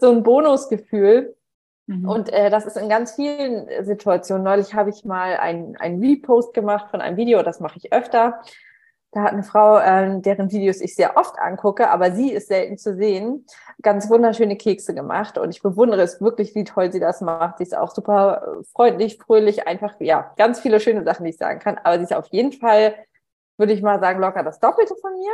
[0.04, 1.36] so ein Bonusgefühl.
[1.88, 2.08] Mhm.
[2.08, 4.44] Und äh, das ist in ganz vielen Situationen.
[4.44, 8.42] Neulich habe ich mal einen Repost gemacht von einem Video, das mache ich öfter.
[9.12, 12.78] Da hat eine Frau, äh, deren Videos ich sehr oft angucke, aber sie ist selten
[12.78, 13.46] zu sehen,
[13.82, 15.38] ganz wunderschöne Kekse gemacht.
[15.38, 17.60] Und ich bewundere es wirklich, wie toll sie das macht.
[17.60, 21.60] Sie ist auch super freundlich, fröhlich, einfach, ja, ganz viele schöne Sachen, die ich sagen
[21.60, 21.78] kann.
[21.84, 22.96] Aber sie ist auf jeden Fall,
[23.58, 25.32] würde ich mal sagen, locker das Doppelte von mir.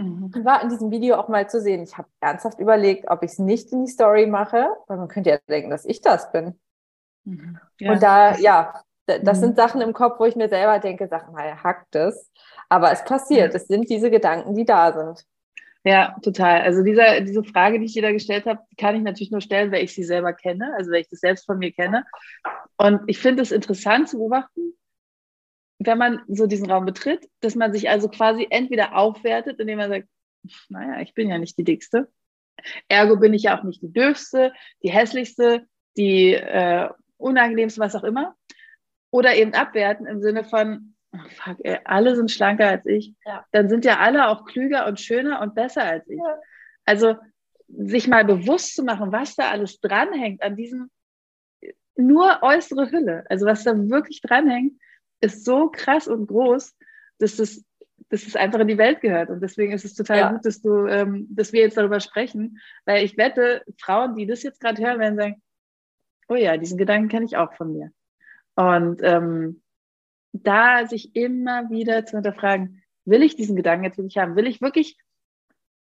[0.00, 0.32] Mhm.
[0.44, 1.82] War in diesem Video auch mal zu sehen.
[1.82, 5.30] Ich habe ernsthaft überlegt, ob ich es nicht in die Story mache, weil man könnte
[5.30, 6.58] ja denken, dass ich das bin.
[7.24, 7.58] Mhm.
[7.78, 7.92] Ja.
[7.92, 9.42] Und da, ja, das mhm.
[9.42, 12.30] sind Sachen im Kopf, wo ich mir selber denke, sag mal, hackt es.
[12.68, 13.54] Aber es passiert.
[13.54, 15.26] Es sind diese Gedanken, die da sind.
[15.84, 16.60] Ja, total.
[16.62, 19.72] Also dieser, diese Frage, die ich dir da gestellt habe, kann ich natürlich nur stellen,
[19.72, 22.04] weil ich sie selber kenne, also weil ich das selbst von mir kenne.
[22.76, 24.74] Und ich finde es interessant zu beobachten,
[25.80, 29.90] wenn man so diesen Raum betritt, dass man sich also quasi entweder aufwertet, indem man
[29.90, 30.08] sagt,
[30.68, 32.08] naja, ich bin ja nicht die dickste.
[32.88, 35.66] Ergo bin ich ja auch nicht die dürfste, die hässlichste,
[35.96, 38.36] die äh, unangenehmste, was auch immer.
[39.10, 43.14] Oder eben abwerten im Sinne von, oh fuck, ey, alle sind schlanker als ich.
[43.24, 43.46] Ja.
[43.50, 46.18] Dann sind ja alle auch klüger und schöner und besser als ich.
[46.18, 46.38] Ja.
[46.84, 47.16] Also
[47.68, 50.90] sich mal bewusst zu machen, was da alles dranhängt an diesem
[51.96, 53.24] nur äußere Hülle.
[53.30, 54.74] Also was da wirklich dranhängt,
[55.20, 56.76] ist so krass und groß,
[57.18, 57.64] dass es,
[58.08, 59.30] dass es einfach in die Welt gehört.
[59.30, 60.32] Und deswegen ist es total ja.
[60.32, 64.42] gut, dass du, ähm, dass wir jetzt darüber sprechen, weil ich wette, Frauen, die das
[64.42, 65.42] jetzt gerade hören, werden sagen,
[66.28, 67.92] oh ja, diesen Gedanken kenne ich auch von mir.
[68.54, 69.62] Und ähm,
[70.32, 74.36] da sich immer wieder zu hinterfragen, will ich diesen Gedanken jetzt wirklich haben?
[74.36, 74.96] Will ich wirklich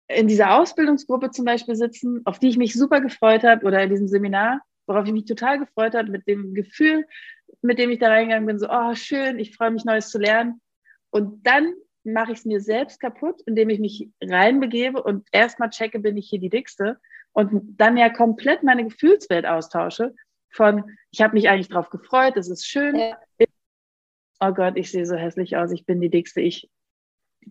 [0.09, 3.91] in dieser Ausbildungsgruppe zum Beispiel sitzen, auf die ich mich super gefreut habe, oder in
[3.91, 7.05] diesem Seminar, worauf ich mich total gefreut habe, mit dem Gefühl,
[7.63, 10.61] mit dem ich da reingegangen bin, so, oh, schön, ich freue mich, Neues zu lernen.
[11.11, 15.99] Und dann mache ich es mir selbst kaputt, indem ich mich reinbegebe und erstmal checke,
[15.99, 16.99] bin ich hier die Dickste
[17.33, 20.15] und dann ja komplett meine Gefühlswelt austausche
[20.51, 22.97] von, ich habe mich eigentlich drauf gefreut, es ist schön.
[22.97, 23.19] Ja.
[24.41, 26.71] Oh Gott, ich sehe so hässlich aus, ich bin die Dickste, ich,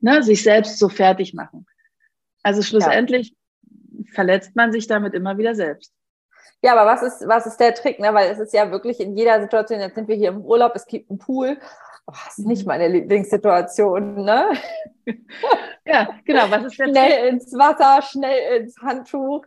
[0.02, 1.66] ne, sich selbst so fertig machen.
[2.44, 4.04] Also schlussendlich ja.
[4.14, 5.94] verletzt man sich damit immer wieder selbst.
[6.64, 8.00] Ja, aber was ist, was ist der Trick?
[8.00, 8.14] Ne?
[8.14, 10.86] Weil es ist ja wirklich in jeder Situation, jetzt sind wir hier im Urlaub, es
[10.86, 11.58] gibt einen Pool.
[12.08, 12.68] Oh, das ist nicht mhm.
[12.68, 14.52] meine Lieblingssituation, ne?
[15.86, 16.50] ja, genau.
[16.50, 17.34] Was ist der Schnell Trick?
[17.34, 19.46] ins Wasser, schnell ins Handtuch.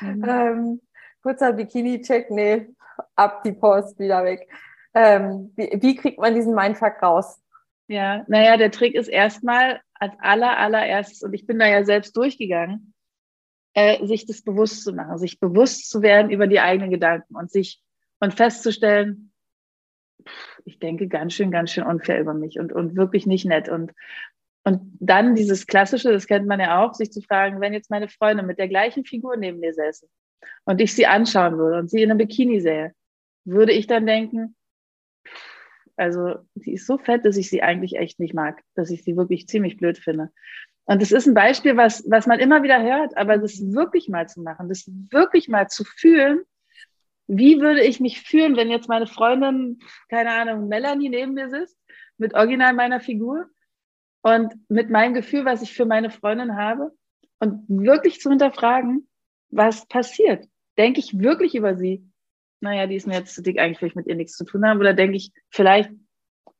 [0.00, 0.24] Mhm.
[0.28, 0.80] Ähm,
[1.22, 2.68] kurzer Bikini-Check, nee,
[3.16, 4.48] ab die Post, wieder weg.
[4.92, 7.40] Ähm, wie, wie kriegt man diesen Mindfuck raus?
[7.86, 12.16] Ja, naja, der Trick ist erstmal als aller, allererstes, und ich bin da ja selbst
[12.16, 12.89] durchgegangen,
[13.74, 17.50] äh, sich das bewusst zu machen, sich bewusst zu werden über die eigenen Gedanken und
[17.50, 17.82] sich
[18.20, 19.32] und festzustellen,
[20.64, 23.68] ich denke ganz schön, ganz schön unfair über mich und, und wirklich nicht nett.
[23.68, 23.92] Und,
[24.64, 28.08] und dann dieses Klassische, das kennt man ja auch, sich zu fragen, wenn jetzt meine
[28.08, 30.06] Freundin mit der gleichen Figur neben mir säße
[30.64, 32.94] und ich sie anschauen würde und sie in einem Bikini sähe,
[33.44, 34.54] würde ich dann denken,
[35.96, 39.16] also sie ist so fett, dass ich sie eigentlich echt nicht mag, dass ich sie
[39.16, 40.30] wirklich ziemlich blöd finde.
[40.84, 44.28] Und das ist ein Beispiel, was, was man immer wieder hört, aber das wirklich mal
[44.28, 46.40] zu machen, das wirklich mal zu fühlen,
[47.28, 51.78] wie würde ich mich fühlen, wenn jetzt meine Freundin, keine Ahnung, Melanie neben mir sitzt,
[52.18, 53.46] mit original meiner Figur
[54.22, 56.90] und mit meinem Gefühl, was ich für meine Freundin habe
[57.38, 59.08] und wirklich zu hinterfragen,
[59.48, 60.46] was passiert.
[60.76, 62.04] Denke ich wirklich über sie?
[62.60, 64.66] Naja, die ist mir jetzt zu dick, eigentlich will ich mit ihr nichts zu tun
[64.66, 64.80] haben.
[64.80, 65.90] Oder denke ich, vielleicht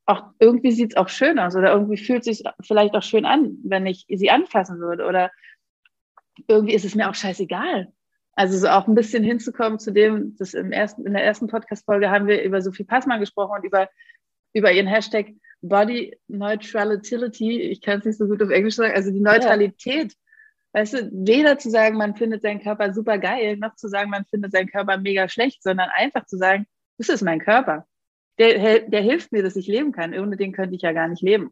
[0.05, 3.25] auch irgendwie sieht es auch schön aus oder irgendwie fühlt es sich vielleicht auch schön
[3.25, 5.31] an, wenn ich sie anfassen würde oder
[6.47, 7.91] irgendwie ist es mir auch scheißegal.
[8.33, 12.09] Also so auch ein bisschen hinzukommen zu dem, das im ersten, in der ersten Podcast-Folge
[12.09, 13.89] haben wir über Sophie Passmann gesprochen und über,
[14.53, 17.61] über ihren Hashtag Body Neutrality.
[17.61, 20.13] Ich kann es nicht so gut auf Englisch sagen, also die Neutralität.
[20.13, 20.17] Ja.
[20.73, 24.25] Weißt du, weder zu sagen, man findet seinen Körper super geil, noch zu sagen, man
[24.25, 26.65] findet seinen Körper mega schlecht, sondern einfach zu sagen,
[26.97, 27.85] das ist mein Körper
[28.49, 30.17] der, der hilft mir, dass ich leben kann.
[30.17, 31.51] Ohne den könnte ich ja gar nicht leben.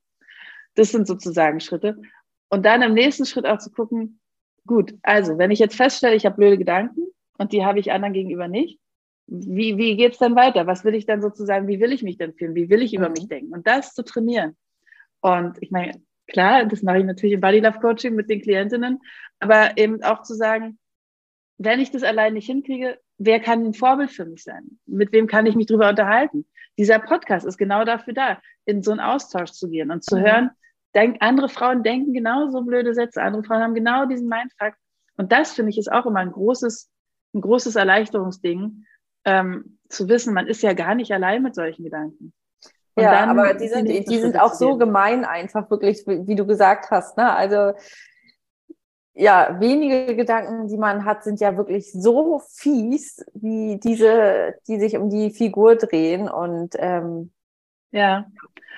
[0.76, 2.02] Das sind sozusagen Schritte.
[2.50, 4.20] Und dann im nächsten Schritt auch zu gucken,
[4.66, 7.02] gut, also wenn ich jetzt feststelle, ich habe blöde Gedanken
[7.38, 8.80] und die habe ich anderen gegenüber nicht,
[9.28, 10.66] wie, wie geht es dann weiter?
[10.66, 12.56] Was will ich dann sozusagen, wie will ich mich denn fühlen?
[12.56, 13.14] Wie will ich über mhm.
[13.14, 13.54] mich denken?
[13.54, 14.58] Und das zu trainieren.
[15.22, 19.00] Und ich meine, klar, das mache ich natürlich im Body Love Coaching mit den Klientinnen,
[19.40, 20.80] aber eben auch zu sagen,
[21.58, 24.80] wenn ich das allein nicht hinkriege, wer kann ein Vorbild für mich sein?
[24.86, 26.46] Mit wem kann ich mich drüber unterhalten?
[26.80, 30.22] Dieser Podcast ist genau dafür da, in so einen Austausch zu gehen und zu mhm.
[30.22, 30.52] hören,
[30.96, 34.74] denk, andere Frauen denken genauso blöde Sätze, andere Frauen haben genau diesen Mindfuck.
[35.18, 36.90] Und das finde ich ist auch immer ein großes,
[37.36, 38.86] ein großes Erleichterungsding,
[39.26, 42.34] ähm, zu wissen, man ist ja gar nicht allein mit solchen Gedanken.
[42.96, 46.92] Und ja, aber die sind, die sind auch so gemein einfach, wirklich, wie du gesagt
[46.92, 47.18] hast.
[47.18, 47.30] Ne?
[47.30, 47.74] Also
[49.14, 54.98] ja, wenige Gedanken, die man hat, sind ja wirklich so fies, wie diese, die sich
[54.98, 56.30] um die Figur drehen.
[56.30, 57.32] Und ähm,
[57.92, 58.28] ja,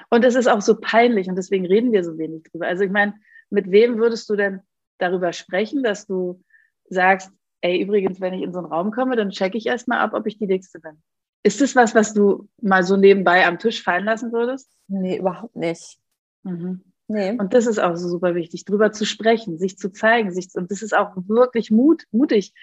[0.09, 2.67] und es ist auch so peinlich und deswegen reden wir so wenig drüber.
[2.67, 3.13] Also ich meine,
[3.49, 4.61] mit wem würdest du denn
[4.97, 6.43] darüber sprechen, dass du
[6.89, 10.13] sagst, ey, übrigens, wenn ich in so einen Raum komme, dann checke ich erstmal ab,
[10.13, 11.01] ob ich die Dickste bin.
[11.43, 14.69] Ist das was, was du mal so nebenbei am Tisch fallen lassen würdest?
[14.87, 15.99] Nee, überhaupt nicht.
[16.43, 16.90] Mhm.
[17.11, 17.37] Nee.
[17.37, 20.71] Und das ist auch so super wichtig, drüber zu sprechen, sich zu zeigen, sich, und
[20.71, 22.53] das ist auch wirklich Mut, mutig.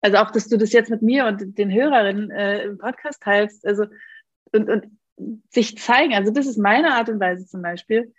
[0.00, 3.66] Also auch, dass du das jetzt mit mir und den Hörerinnen äh, im Podcast teilst,
[3.66, 3.84] also
[4.52, 4.86] und, und
[5.50, 6.14] sich zeigen.
[6.14, 8.14] Also das ist meine Art und Weise zum Beispiel,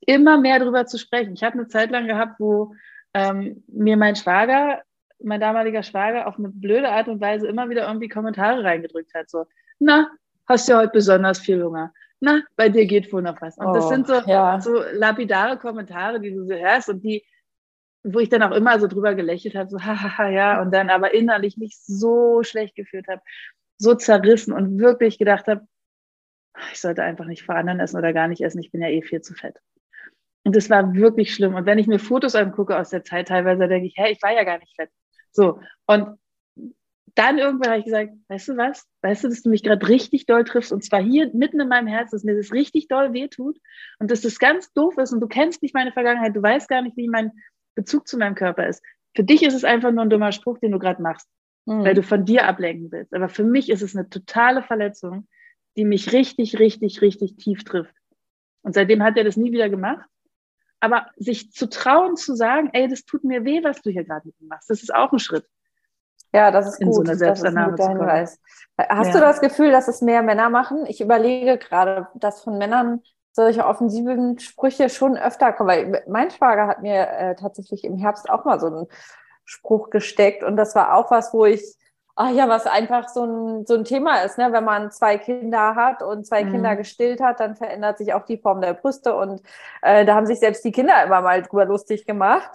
[0.00, 1.32] immer mehr drüber zu sprechen.
[1.32, 2.74] Ich habe eine Zeit lang gehabt, wo
[3.14, 4.82] ähm, mir mein Schwager,
[5.22, 9.30] mein damaliger Schwager, auf eine blöde Art und Weise immer wieder irgendwie Kommentare reingedrückt hat.
[9.30, 9.46] So,
[9.78, 10.10] na,
[10.46, 13.58] hast du ja heute besonders viel Hunger na, bei dir geht wohl noch was.
[13.58, 14.60] Und oh, das sind so, ja.
[14.60, 17.24] so lapidare Kommentare, die du so hörst und die,
[18.02, 21.14] wo ich dann auch immer so drüber gelächelt habe, so hahaha, ja, und dann aber
[21.14, 23.22] innerlich mich so schlecht gefühlt habe,
[23.76, 25.66] so zerrissen und wirklich gedacht habe,
[26.72, 29.02] ich sollte einfach nicht vor anderen essen oder gar nicht essen, ich bin ja eh
[29.02, 29.58] viel zu fett.
[30.44, 31.54] Und das war wirklich schlimm.
[31.54, 34.32] Und wenn ich mir Fotos angucke aus der Zeit, teilweise denke ich, hä, ich war
[34.32, 34.90] ja gar nicht fett.
[35.32, 35.60] So.
[35.86, 36.18] Und
[37.14, 38.86] dann irgendwann habe ich gesagt, weißt du was?
[39.02, 41.86] Weißt du, dass du mich gerade richtig doll triffst und zwar hier mitten in meinem
[41.86, 43.58] Herz, dass mir das richtig doll wehtut
[43.98, 46.82] und dass das ganz doof ist und du kennst nicht meine Vergangenheit, du weißt gar
[46.82, 47.32] nicht, wie mein
[47.74, 48.82] Bezug zu meinem Körper ist.
[49.14, 51.28] Für dich ist es einfach nur ein dummer Spruch, den du gerade machst,
[51.66, 51.84] mhm.
[51.84, 53.14] weil du von dir ablenken willst.
[53.14, 55.28] Aber für mich ist es eine totale Verletzung,
[55.76, 57.94] die mich richtig, richtig, richtig tief trifft.
[58.62, 60.08] Und seitdem hat er das nie wieder gemacht.
[60.80, 64.26] aber sich zu trauen, zu sagen, ey, das tut mir weh, was du hier gerade
[64.26, 65.46] mit mir machst, das ist auch ein Schritt.
[66.34, 66.96] Ja, das ist in gut.
[66.96, 68.40] So eine Selbstannahme das ist ein guter Hinweis.
[68.76, 69.12] Hast ja.
[69.12, 70.84] du das Gefühl, dass es mehr Männer machen?
[70.86, 75.68] Ich überlege gerade, dass von Männern solche offensiven Sprüche schon öfter kommen.
[75.68, 78.86] Weil mein Schwager hat mir äh, tatsächlich im Herbst auch mal so einen
[79.44, 81.76] Spruch gesteckt und das war auch was, wo ich
[82.16, 84.52] ach ja, was einfach so ein, so ein Thema ist, ne?
[84.52, 86.52] wenn man zwei Kinder hat und zwei mhm.
[86.52, 89.42] Kinder gestillt hat, dann verändert sich auch die Form der Brüste und
[89.82, 92.50] äh, da haben sich selbst die Kinder immer mal drüber lustig gemacht.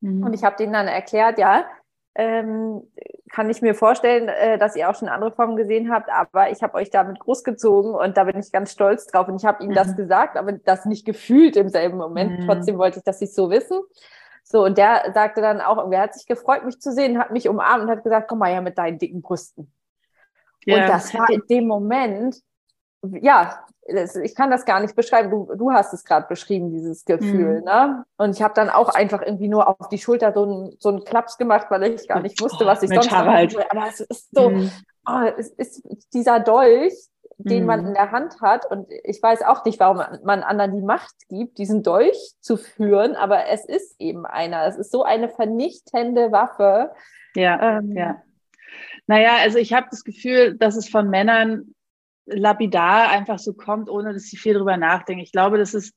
[0.00, 0.24] Mhm.
[0.24, 1.64] Und ich habe denen dann erklärt, ja,
[2.18, 2.82] ähm,
[3.30, 6.62] kann ich mir vorstellen, äh, dass ihr auch schon andere Formen gesehen habt, aber ich
[6.62, 9.72] habe euch damit großgezogen und da bin ich ganz stolz drauf und ich habe ihnen
[9.72, 9.76] mhm.
[9.76, 12.40] das gesagt, aber das nicht gefühlt im selben Moment.
[12.40, 12.46] Mhm.
[12.46, 13.80] Trotzdem wollte ich, dass sie es so wissen.
[14.42, 17.48] So, und der sagte dann auch, er hat sich gefreut, mich zu sehen, hat mich
[17.48, 19.70] umarmt und hat gesagt, komm mal her mit deinen dicken Brüsten.
[20.64, 20.76] Ja.
[20.76, 22.40] Und das war in dem Moment,
[23.02, 23.66] ja,
[24.22, 25.30] ich kann das gar nicht beschreiben.
[25.30, 27.60] Du, du hast es gerade beschrieben, dieses Gefühl.
[27.60, 27.64] Mhm.
[27.64, 28.04] Ne?
[28.16, 31.04] Und ich habe dann auch einfach irgendwie nur auf die Schulter so einen so einen
[31.04, 33.64] Klaps gemacht, weil ich gar nicht wusste, was ich Mensch, sonst machen soll.
[33.70, 34.70] Aber es ist so, mhm.
[35.08, 35.82] oh, es ist
[36.12, 36.94] dieser Dolch,
[37.38, 37.66] den mhm.
[37.66, 38.68] man in der Hand hat.
[38.68, 43.14] Und ich weiß auch nicht, warum man anderen die Macht gibt, diesen Dolch zu führen,
[43.14, 44.66] aber es ist eben einer.
[44.66, 46.90] Es ist so eine vernichtende Waffe.
[47.34, 48.22] Ja, ähm, ja.
[49.06, 51.75] Naja, also ich habe das Gefühl, dass es von Männern
[52.26, 55.22] lapidar einfach so kommt, ohne dass sie viel drüber nachdenken.
[55.22, 55.94] Ich glaube, das ist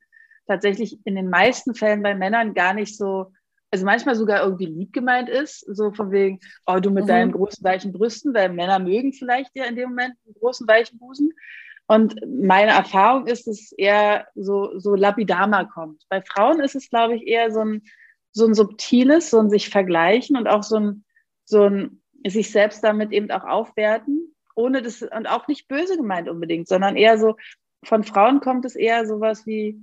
[0.48, 3.32] tatsächlich in den meisten Fällen bei Männern gar nicht so
[3.72, 7.08] also manchmal sogar irgendwie lieb gemeint ist, so von wegen, oh, du mit mhm.
[7.08, 10.98] deinen großen weichen Brüsten, weil Männer mögen vielleicht ja in dem Moment einen großen weichen
[10.98, 11.34] Busen.
[11.88, 16.04] Und meine Erfahrung ist, dass es eher so, so lapidar kommt.
[16.10, 17.84] Bei Frauen ist es, glaube ich, eher so ein,
[18.32, 21.06] so ein subtiles, so ein sich vergleichen und auch so ein,
[21.46, 26.30] so ein sich selbst damit eben auch aufwerten, ohne das, und auch nicht böse gemeint
[26.30, 27.36] unbedingt, sondern eher so,
[27.84, 29.82] von Frauen kommt es eher sowas wie,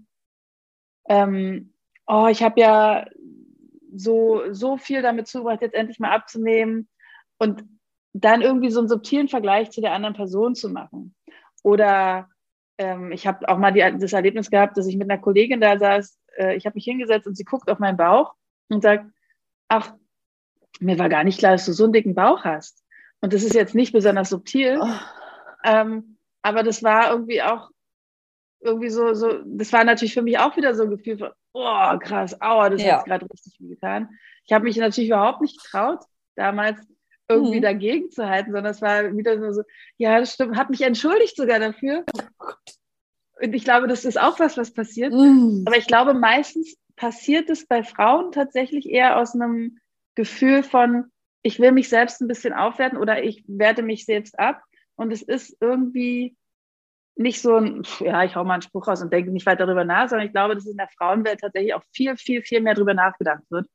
[1.09, 1.72] ähm,
[2.07, 3.07] oh, ich habe ja
[3.94, 6.88] so, so viel damit zugebracht, jetzt endlich mal abzunehmen
[7.38, 7.64] und
[8.12, 11.14] dann irgendwie so einen subtilen Vergleich zu der anderen Person zu machen.
[11.62, 12.29] Oder
[12.79, 15.79] ähm, ich habe auch mal die, das Erlebnis gehabt, dass ich mit einer Kollegin da
[15.79, 18.35] saß, äh, ich habe mich hingesetzt und sie guckt auf meinen Bauch
[18.68, 19.07] und sagt,
[19.68, 19.94] ach,
[20.81, 22.85] mir war gar nicht klar, dass du so einen dicken Bauch hast.
[23.20, 24.88] Und das ist jetzt nicht besonders subtil, oh.
[25.64, 27.70] ähm, aber das war irgendwie auch
[28.61, 31.98] irgendwie so, so, das war natürlich für mich auch wieder so ein Gefühl von, oh,
[31.98, 32.98] krass, aua, das ja.
[32.98, 34.09] hat gerade richtig viel getan.
[34.44, 36.00] Ich habe mich natürlich überhaupt nicht getraut,
[36.37, 36.79] damals
[37.29, 37.62] irgendwie mhm.
[37.62, 39.62] dagegen zu halten, sondern es war wieder so, so,
[39.96, 42.05] ja, das stimmt, hat mich entschuldigt sogar dafür.
[43.40, 45.12] Und ich glaube, das ist auch was, was passiert.
[45.12, 45.64] Mhm.
[45.66, 49.79] Aber ich glaube, meistens passiert es bei Frauen tatsächlich eher aus einem
[50.14, 51.11] Gefühl von,
[51.46, 54.62] ich will mich selbst ein bisschen aufwerten oder ich werte mich selbst ab.
[54.96, 56.37] Und es ist irgendwie
[57.14, 59.85] nicht so ein, ja, ich hau mal einen Spruch raus und denke nicht weiter darüber
[59.85, 62.94] nach, sondern ich glaube, dass in der Frauenwelt tatsächlich auch viel, viel, viel mehr darüber
[62.94, 63.68] nachgedacht wird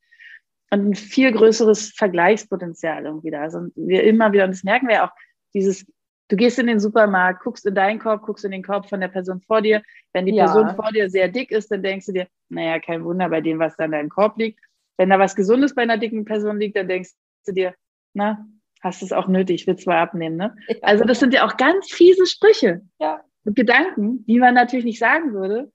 [0.70, 3.56] und ein viel größeres Vergleichspotenzial irgendwie da ist.
[3.56, 5.12] Und wir immer wieder, und das merken wir auch,
[5.54, 5.86] dieses,
[6.28, 9.08] du gehst in den Supermarkt, guckst in deinen Korb, guckst in den Korb von der
[9.08, 9.82] Person vor dir.
[10.12, 10.44] Wenn die ja.
[10.44, 13.60] Person vor dir sehr dick ist, dann denkst du dir, naja, kein Wunder bei dem,
[13.60, 14.60] was da in deinem Korb liegt.
[14.98, 17.12] Wenn da was Gesundes bei einer dicken Person liegt, dann denkst
[17.48, 17.76] du dir,
[18.14, 18.46] na,
[18.82, 20.56] hast du es auch nötig, will zwar abnehmen, ne?
[20.82, 22.82] Also das sind ja auch ganz fiese Sprüche.
[23.00, 23.24] Ja.
[23.46, 25.72] Gedanken, die man natürlich nicht sagen würde,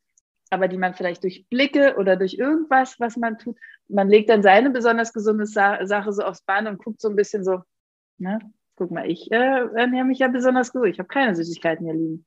[0.50, 3.56] aber die man vielleicht durch Blicke oder durch irgendwas, was man tut,
[3.88, 7.16] man legt dann seine besonders gesunde Sa Sache so aufs Band und guckt so ein
[7.16, 7.62] bisschen so,
[8.18, 8.38] ne,
[8.76, 12.26] guck mal, ich äh, ernähre mich ja besonders gut, ich habe keine Süßigkeiten hier liegen.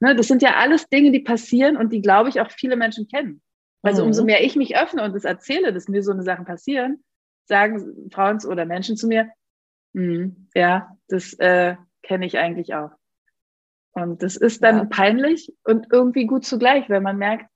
[0.00, 3.06] Ne, das sind ja alles Dinge, die passieren und die, glaube ich, auch viele Menschen
[3.08, 3.42] kennen.
[3.82, 4.08] Also mhm.
[4.08, 7.04] umso mehr ich mich öffne und das erzähle, dass mir so eine Sachen passieren,
[7.46, 9.30] sagen Frauen oder Menschen zu mir,
[9.94, 12.90] hm, ja, das äh, kenne ich eigentlich auch.
[13.92, 14.84] Und das ist dann ja.
[14.86, 17.46] peinlich und irgendwie gut zugleich, wenn man merkt,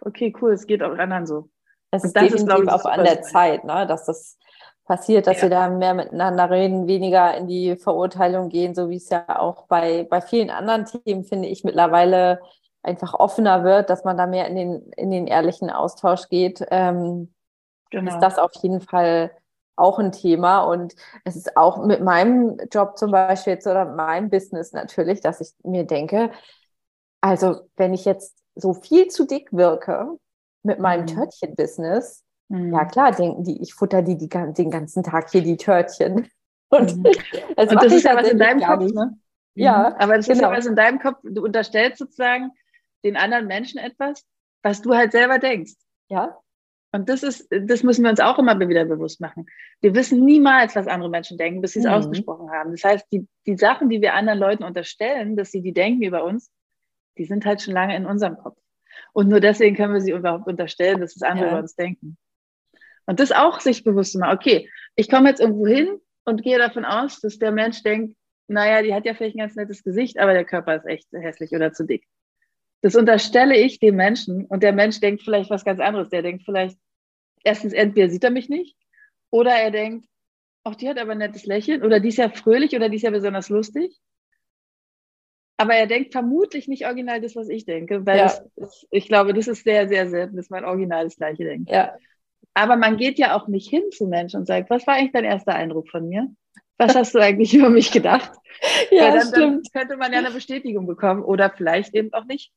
[0.00, 1.50] okay, cool, es geht auch anderen so.
[1.90, 4.38] Es ist definitiv ist, ich, auch an der Zeit, ne, dass das
[4.84, 5.42] passiert, dass ja.
[5.42, 9.66] wir da mehr miteinander reden, weniger in die Verurteilung gehen, so wie es ja auch
[9.66, 12.40] bei, bei vielen anderen Themen, finde ich, mittlerweile
[12.82, 16.64] einfach offener wird, dass man da mehr in den, in den ehrlichen Austausch geht.
[16.70, 17.32] Ähm,
[17.90, 18.12] genau.
[18.12, 19.30] Ist das auf jeden Fall
[19.80, 20.60] auch ein Thema.
[20.60, 25.40] Und es ist auch mit meinem Job zum Beispiel jetzt oder meinem Business natürlich, dass
[25.40, 26.30] ich mir denke,
[27.20, 30.18] also wenn ich jetzt so viel zu dick wirke
[30.62, 31.06] mit meinem mhm.
[31.08, 32.72] Törtchen-Business, mhm.
[32.74, 36.28] ja klar, denken die, ich futter die, die den ganzen Tag hier die Törtchen.
[36.68, 37.02] Und, mhm.
[37.56, 39.18] das, Und das ist ja was in deinem Kopf, ne?
[39.54, 40.32] Ja, aber das genau.
[40.36, 40.58] ist ja genau.
[40.58, 41.18] was in deinem Kopf.
[41.24, 42.52] Du unterstellst sozusagen
[43.04, 44.24] den anderen Menschen etwas,
[44.62, 45.74] was du halt selber denkst.
[46.08, 46.38] Ja.
[46.92, 49.46] Und das ist, das müssen wir uns auch immer wieder bewusst machen.
[49.80, 51.92] Wir wissen niemals, was andere Menschen denken, bis sie es mhm.
[51.92, 52.72] ausgesprochen haben.
[52.72, 56.24] Das heißt, die, die Sachen, die wir anderen Leuten unterstellen, dass sie die denken über
[56.24, 56.50] uns,
[57.16, 58.58] die sind halt schon lange in unserem Kopf.
[59.12, 61.52] Und nur deswegen können wir sie überhaupt unterstellen, dass das andere ja.
[61.52, 62.16] über uns denken.
[63.06, 66.58] Und das auch sich bewusst zu machen, okay, ich komme jetzt irgendwo hin und gehe
[66.58, 68.16] davon aus, dass der Mensch denkt,
[68.48, 71.52] naja, die hat ja vielleicht ein ganz nettes Gesicht, aber der Körper ist echt hässlich
[71.52, 72.06] oder zu dick.
[72.82, 76.08] Das unterstelle ich dem Menschen und der Mensch denkt vielleicht was ganz anderes.
[76.08, 76.78] Der denkt vielleicht,
[77.44, 78.76] erstens, entweder sieht er mich nicht
[79.30, 80.06] oder er denkt,
[80.64, 83.02] ach, die hat aber ein nettes Lächeln oder die ist ja fröhlich oder die ist
[83.02, 83.98] ja besonders lustig.
[85.56, 88.32] Aber er denkt vermutlich nicht original das, was ich denke, weil ja.
[88.56, 91.70] das, ich glaube, das ist sehr, sehr selten, dass man original das Gleiche denkt.
[91.70, 91.94] Ja.
[92.54, 95.24] Aber man geht ja auch nicht hin zu Menschen und sagt, was war eigentlich dein
[95.24, 96.28] erster Eindruck von mir?
[96.78, 98.32] Was hast du eigentlich über mich gedacht?
[98.90, 99.68] ja, dann, stimmt.
[99.74, 102.52] Dann könnte man ja eine Bestätigung bekommen oder vielleicht eben auch nicht.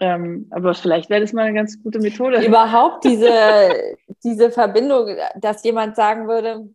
[0.00, 2.44] Ähm, aber vielleicht wäre das mal eine ganz gute Methode.
[2.44, 3.28] Überhaupt diese,
[4.24, 6.68] diese Verbindung, dass jemand sagen würde,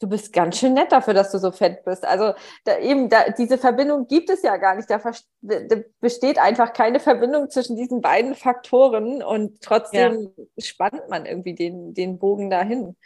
[0.00, 2.06] du bist ganz schön nett dafür, dass du so fett bist.
[2.06, 4.88] Also da eben, da, diese Verbindung gibt es ja gar nicht.
[4.90, 4.98] Da,
[5.40, 10.44] da, besteht einfach keine Verbindung zwischen diesen beiden Faktoren und trotzdem ja.
[10.58, 12.96] spannt man irgendwie den, den Bogen dahin.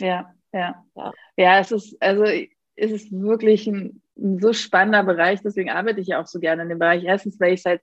[0.00, 1.12] Ja, ja, ja.
[1.36, 6.08] Ja, es ist, also es ist wirklich ein, ein so spannender Bereich, deswegen arbeite ich
[6.08, 7.04] ja auch so gerne in dem Bereich.
[7.04, 7.82] Erstens, weil ich es halt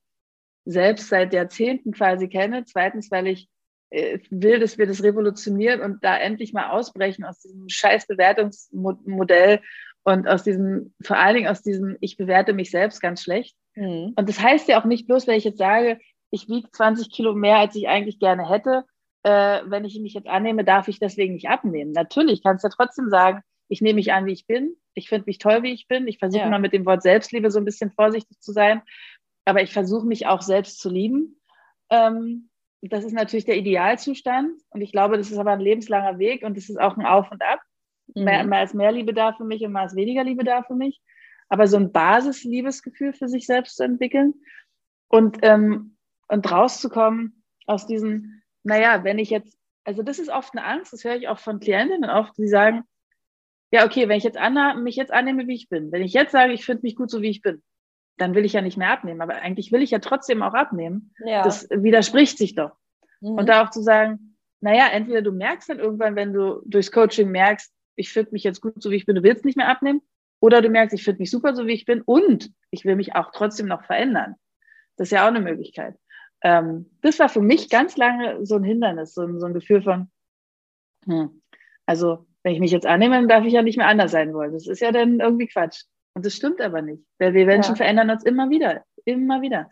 [0.68, 2.66] selbst seit Jahrzehnten quasi kenne.
[2.66, 3.48] Zweitens, weil ich
[3.90, 9.62] äh, will, dass wir das revolutionieren und da endlich mal ausbrechen aus diesem scheiß Bewertungsmodell
[10.04, 13.56] und aus diesem, vor allen Dingen aus diesem, ich bewerte mich selbst ganz schlecht.
[13.76, 14.14] Mhm.
[14.16, 16.00] Und das heißt ja auch nicht bloß, wenn ich jetzt sage,
[16.32, 18.84] ich wiege 20 Kilo mehr, als ich eigentlich gerne hätte.
[19.24, 21.92] Äh, wenn ich mich jetzt annehme, darf ich deswegen nicht abnehmen.
[21.94, 24.76] Natürlich kannst du ja trotzdem sagen, ich nehme mich an, wie ich bin.
[24.94, 26.08] Ich finde mich toll, wie ich bin.
[26.08, 26.50] Ich versuche ja.
[26.50, 28.82] mal mit dem Wort Selbstliebe so ein bisschen vorsichtig zu sein
[29.48, 31.40] aber ich versuche mich auch selbst zu lieben.
[31.90, 32.50] Ähm,
[32.82, 36.58] das ist natürlich der Idealzustand und ich glaube, das ist aber ein lebenslanger Weg und
[36.58, 37.60] das ist auch ein Auf und Ab.
[38.14, 38.24] Mhm.
[38.24, 40.76] Mehr, mehr als mehr Liebe da für mich und mehr als weniger Liebe da für
[40.76, 41.02] mich.
[41.50, 44.36] Aber so ein Basis-Liebesgefühl für sich selbst zu entwickeln
[45.08, 50.66] und, ähm, und rauszukommen aus diesen, naja, wenn ich jetzt, also das ist oft eine
[50.66, 52.84] Angst, das höre ich auch von Klientinnen oft, die sagen,
[53.72, 56.32] ja, okay, wenn ich jetzt anna, mich jetzt annehme, wie ich bin, wenn ich jetzt
[56.32, 57.64] sage, ich finde mich gut so, wie ich bin,
[58.18, 59.22] dann will ich ja nicht mehr abnehmen.
[59.22, 61.14] Aber eigentlich will ich ja trotzdem auch abnehmen.
[61.24, 61.44] Ja.
[61.44, 62.72] Das widerspricht sich doch.
[63.22, 63.32] Mhm.
[63.32, 67.30] Und da auch zu sagen, naja, entweder du merkst dann irgendwann, wenn du durchs Coaching
[67.30, 70.02] merkst, ich finde mich jetzt gut, so wie ich bin, du willst nicht mehr abnehmen.
[70.40, 73.16] Oder du merkst, ich finde mich super, so wie ich bin und ich will mich
[73.16, 74.36] auch trotzdem noch verändern.
[74.96, 75.96] Das ist ja auch eine Möglichkeit.
[76.44, 79.82] Ähm, das war für mich ganz lange so ein Hindernis, so ein, so ein Gefühl
[79.82, 80.12] von,
[81.06, 81.42] hm,
[81.88, 84.54] also wenn ich mich jetzt annehme, dann darf ich ja nicht mehr anders sein wollen.
[84.54, 85.84] Das ist ja dann irgendwie Quatsch.
[86.18, 87.76] Und das stimmt aber nicht, weil wir Menschen ja.
[87.76, 89.70] verändern uns immer wieder, immer wieder.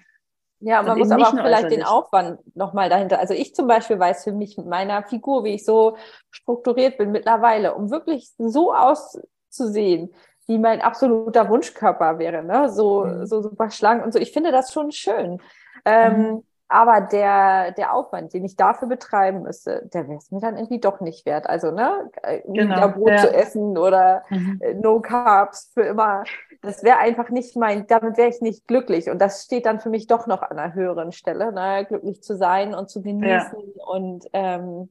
[0.60, 3.18] Ja, man muss aber auch vielleicht den Aufwand nochmal dahinter.
[3.18, 5.98] Also ich zum Beispiel weiß für mich mit meiner Figur, wie ich so
[6.30, 10.14] strukturiert bin mittlerweile, um wirklich so auszusehen,
[10.46, 12.70] wie mein absoluter Wunschkörper wäre, ne?
[12.70, 13.26] so, mhm.
[13.26, 14.20] so super schlank und so.
[14.20, 15.41] Ich finde das schon schön.
[15.84, 16.43] Ähm, mhm.
[16.68, 20.80] Aber der, der Aufwand, den ich dafür betreiben müsste, der wäre es mir dann irgendwie
[20.80, 21.47] doch nicht wert.
[21.47, 22.09] Also, ne,
[22.47, 23.18] genau, Brot ja.
[23.18, 24.59] zu essen oder mhm.
[24.61, 26.24] Äh, no Carbs für immer,
[26.63, 29.11] das wäre einfach nicht mein, damit wäre ich nicht glücklich.
[29.11, 32.36] Und das steht dann für mich doch noch an einer höheren Stelle, ne, glücklich zu
[32.36, 33.86] sein und zu genießen ja.
[33.86, 34.89] und ähm,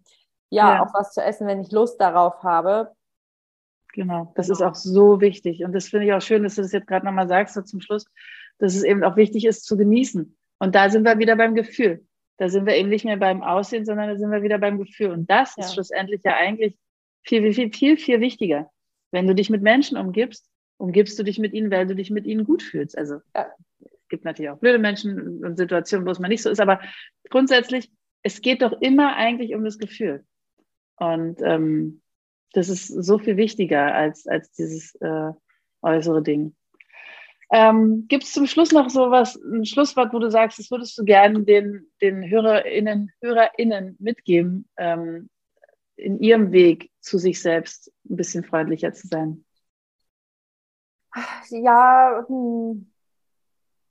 [0.50, 2.92] ja, ja, auch was zu essen, wenn ich Lust darauf habe.
[3.92, 5.64] Genau, das ist auch so wichtig.
[5.64, 7.80] Und das finde ich auch schön, dass du das jetzt gerade nochmal sagst, so zum
[7.80, 8.06] Schluss,
[8.58, 10.36] dass es eben auch wichtig ist zu genießen.
[10.64, 12.06] Und da sind wir wieder beim Gefühl.
[12.38, 15.10] Da sind wir eben nicht mehr beim Aussehen, sondern da sind wir wieder beim Gefühl.
[15.10, 15.62] Und das ja.
[15.62, 16.78] ist schlussendlich ja eigentlich
[17.22, 18.70] viel, viel, viel, viel wichtiger.
[19.12, 20.48] Wenn du dich mit Menschen umgibst,
[20.78, 22.96] umgibst du dich mit ihnen, weil du dich mit ihnen gut fühlst.
[22.96, 23.52] Also ja.
[23.78, 26.80] es gibt natürlich auch blöde Menschen und Situationen, wo es mal nicht so ist, aber
[27.28, 27.92] grundsätzlich,
[28.22, 30.24] es geht doch immer eigentlich um das Gefühl.
[30.96, 32.00] Und ähm,
[32.54, 35.30] das ist so viel wichtiger als, als dieses äh,
[35.82, 36.56] äußere Ding.
[37.50, 40.96] Ähm, Gibt es zum Schluss noch so was, ein Schlusswort, wo du sagst, das würdest
[40.98, 45.28] du gerne den, den HörerInnen, HörerInnen mitgeben, ähm,
[45.96, 49.44] in ihrem Weg zu sich selbst ein bisschen freundlicher zu sein?
[51.50, 52.90] Ja, hm,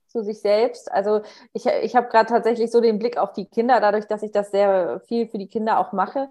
[0.08, 0.90] zu sich selbst.
[0.92, 4.30] Also ich, ich habe gerade tatsächlich so den Blick auf die Kinder, dadurch, dass ich
[4.30, 6.28] das sehr viel für die Kinder auch mache.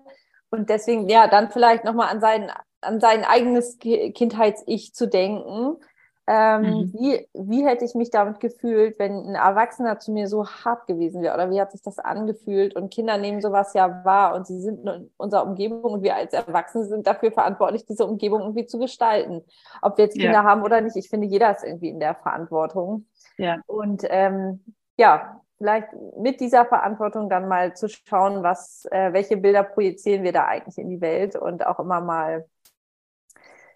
[0.51, 2.51] Und deswegen, ja, dann vielleicht nochmal an sein,
[2.81, 5.77] an sein eigenes Kindheits-Ich zu denken
[6.25, 6.93] ähm, mhm.
[6.93, 11.21] wie, wie hätte ich mich damit gefühlt, wenn ein Erwachsener zu mir so hart gewesen
[11.21, 11.33] wäre?
[11.33, 12.75] Oder wie hat sich das angefühlt?
[12.75, 16.33] Und Kinder nehmen sowas ja wahr und sie sind in unserer Umgebung und wir als
[16.33, 19.41] Erwachsene sind dafür verantwortlich, diese Umgebung irgendwie zu gestalten.
[19.81, 20.43] Ob wir jetzt Kinder ja.
[20.43, 23.05] haben oder nicht, ich finde, jeder ist irgendwie in der Verantwortung.
[23.37, 23.57] Ja.
[23.65, 24.63] Und ähm,
[24.95, 30.31] ja, vielleicht mit dieser Verantwortung dann mal zu schauen, was, äh, welche Bilder projizieren wir
[30.31, 32.45] da eigentlich in die Welt und auch immer mal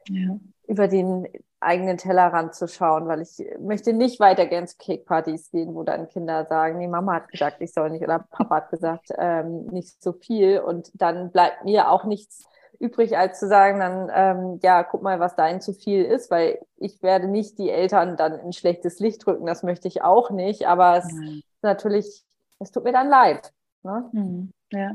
[0.09, 0.39] ja.
[0.67, 1.27] über den
[1.59, 6.07] eigenen Tellerrand zu schauen, weil ich möchte nicht weiter gerne zu Cake-Partys gehen, wo dann
[6.07, 10.01] Kinder sagen, nee, Mama hat gesagt, ich soll nicht oder Papa hat gesagt, ähm, nicht
[10.01, 12.47] so viel und dann bleibt mir auch nichts
[12.79, 16.59] übrig, als zu sagen, dann, ähm, ja, guck mal, was dein zu viel ist, weil
[16.75, 20.67] ich werde nicht die Eltern dann in schlechtes Licht drücken, das möchte ich auch nicht,
[20.67, 22.23] aber es ist natürlich,
[22.59, 23.51] es tut mir dann leid.
[23.81, 24.09] Ne?
[24.11, 24.51] Mhm.
[24.71, 24.91] Ja.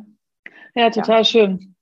[0.74, 1.24] ja, total ja.
[1.24, 1.74] schön.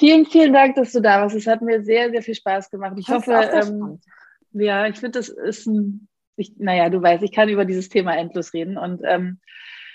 [0.00, 1.36] Vielen, vielen Dank, dass du da warst.
[1.36, 2.94] Es hat mir sehr, sehr viel Spaß gemacht.
[2.96, 4.00] Ich das hoffe, ähm,
[4.52, 8.16] ja, ich finde, das ist ein, ich, naja, du weißt, ich kann über dieses Thema
[8.16, 9.40] endlos reden und ähm,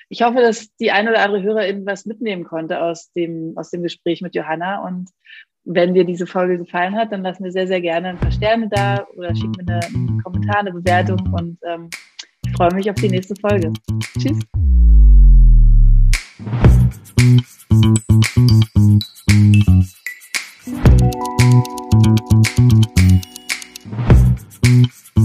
[0.09, 3.81] ich hoffe, dass die eine oder andere Hörerin was mitnehmen konnte aus dem, aus dem
[3.81, 4.85] Gespräch mit Johanna.
[4.85, 5.09] Und
[5.63, 8.69] wenn dir diese Folge gefallen hat, dann lass mir sehr, sehr gerne ein paar Sterne
[8.69, 11.17] da oder schick mir eine, einen Kommentar, eine Bewertung.
[11.33, 11.89] Und ähm,
[12.45, 13.73] ich freue mich auf die nächste Folge.
[14.19, 14.37] Tschüss.
[16.95, 17.43] Thank
[25.17, 25.24] you.